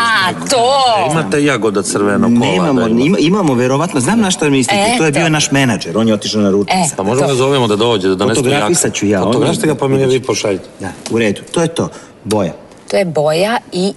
[0.51, 0.73] to!
[1.09, 2.53] E, Imate jagoda crveno kola.
[2.53, 3.05] Nemamo, da ima.
[3.05, 6.41] ima, imamo verovatno, znam na šta mislite, to je bio naš menadžer, on je otišao
[6.41, 6.93] na ručnicu.
[6.93, 9.23] E, Pa možemo ga zovemo da dođe, da donese Fotografisat ću ja.
[9.23, 10.65] Fotografiste ga pa mi vi pošaljite.
[10.81, 11.89] Da, u redu, to je to,
[12.25, 12.66] boja.
[12.89, 13.93] To je boja i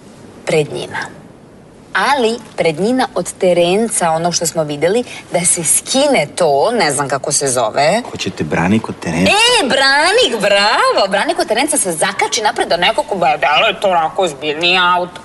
[0.46, 0.98] prednjina.
[1.94, 5.04] Ali prednjina od terenca, ono što smo videli,
[5.34, 8.02] da se skine to, ne znam kako se zove.
[8.12, 9.30] Hoćete brani kod terena?
[9.30, 11.08] E, branik, bravo!
[11.10, 12.78] Branik od terenca se zakači napred da
[13.16, 15.22] ba, da li je to onako zbiljni auto?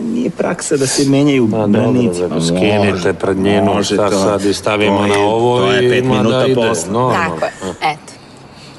[0.00, 2.20] Nije praksa da se menjaju branici.
[2.20, 6.04] dobro, skinite prednjenu, šta sad i stavimo to na je- ovo to je i pet
[6.04, 6.54] ima da minuta ide.
[6.54, 7.12] posla.
[7.14, 7.52] Tako je,
[7.82, 8.12] eto.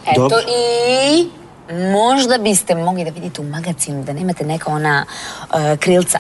[0.08, 0.38] Eto Dobro.
[1.10, 1.28] i
[1.70, 5.06] možda biste mogli da vidite u magazinu da nemate neka ona
[5.42, 6.20] uh, krilca.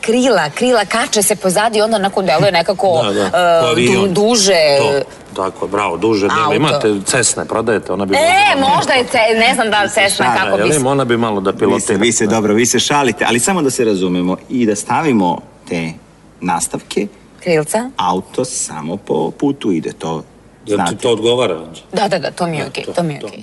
[0.00, 4.78] Krila, krila kače se pozadi, onda onako deluje nekako Da, da, uh, duže.
[4.78, 5.00] To,
[5.36, 6.26] tako, bravo, duže.
[6.26, 6.54] Auto.
[6.54, 8.14] Imate cesne, prodajete, ona bi...
[8.14, 10.86] E, možda je, ce, ne znam da li Cessna kako bi...
[10.86, 11.98] Ona bi malo da Vi se, pilotira.
[11.98, 15.38] vi se dobro, vi se šalite, ali samo da se razumemo i da stavimo
[15.68, 15.92] te
[16.40, 17.06] nastavke,
[17.40, 17.90] Krilca?
[17.96, 20.22] auto samo po putu ide, to
[20.66, 21.60] Jel ti to odgovara?
[21.92, 23.42] Da, da, da, to mi je okej, to mi je okej.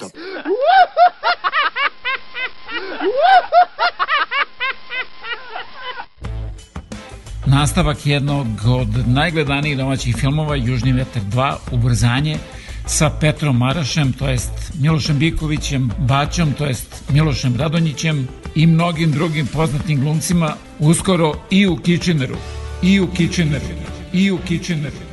[7.46, 12.38] Nastavak jednog od najgledanijih domaćih filmova Južni vetar 2, Ubrzanje,
[12.86, 19.48] sa Petrom Marašem, to jest Milošem Bikovićem, Baćom, to jest Milošem Radonjićem i mnogim drugim
[19.48, 22.36] poznatim glumcima, uskoro i u Kitcheneru,
[22.82, 23.66] i u Kitcheneru,
[24.14, 25.13] i u Kitcheneru.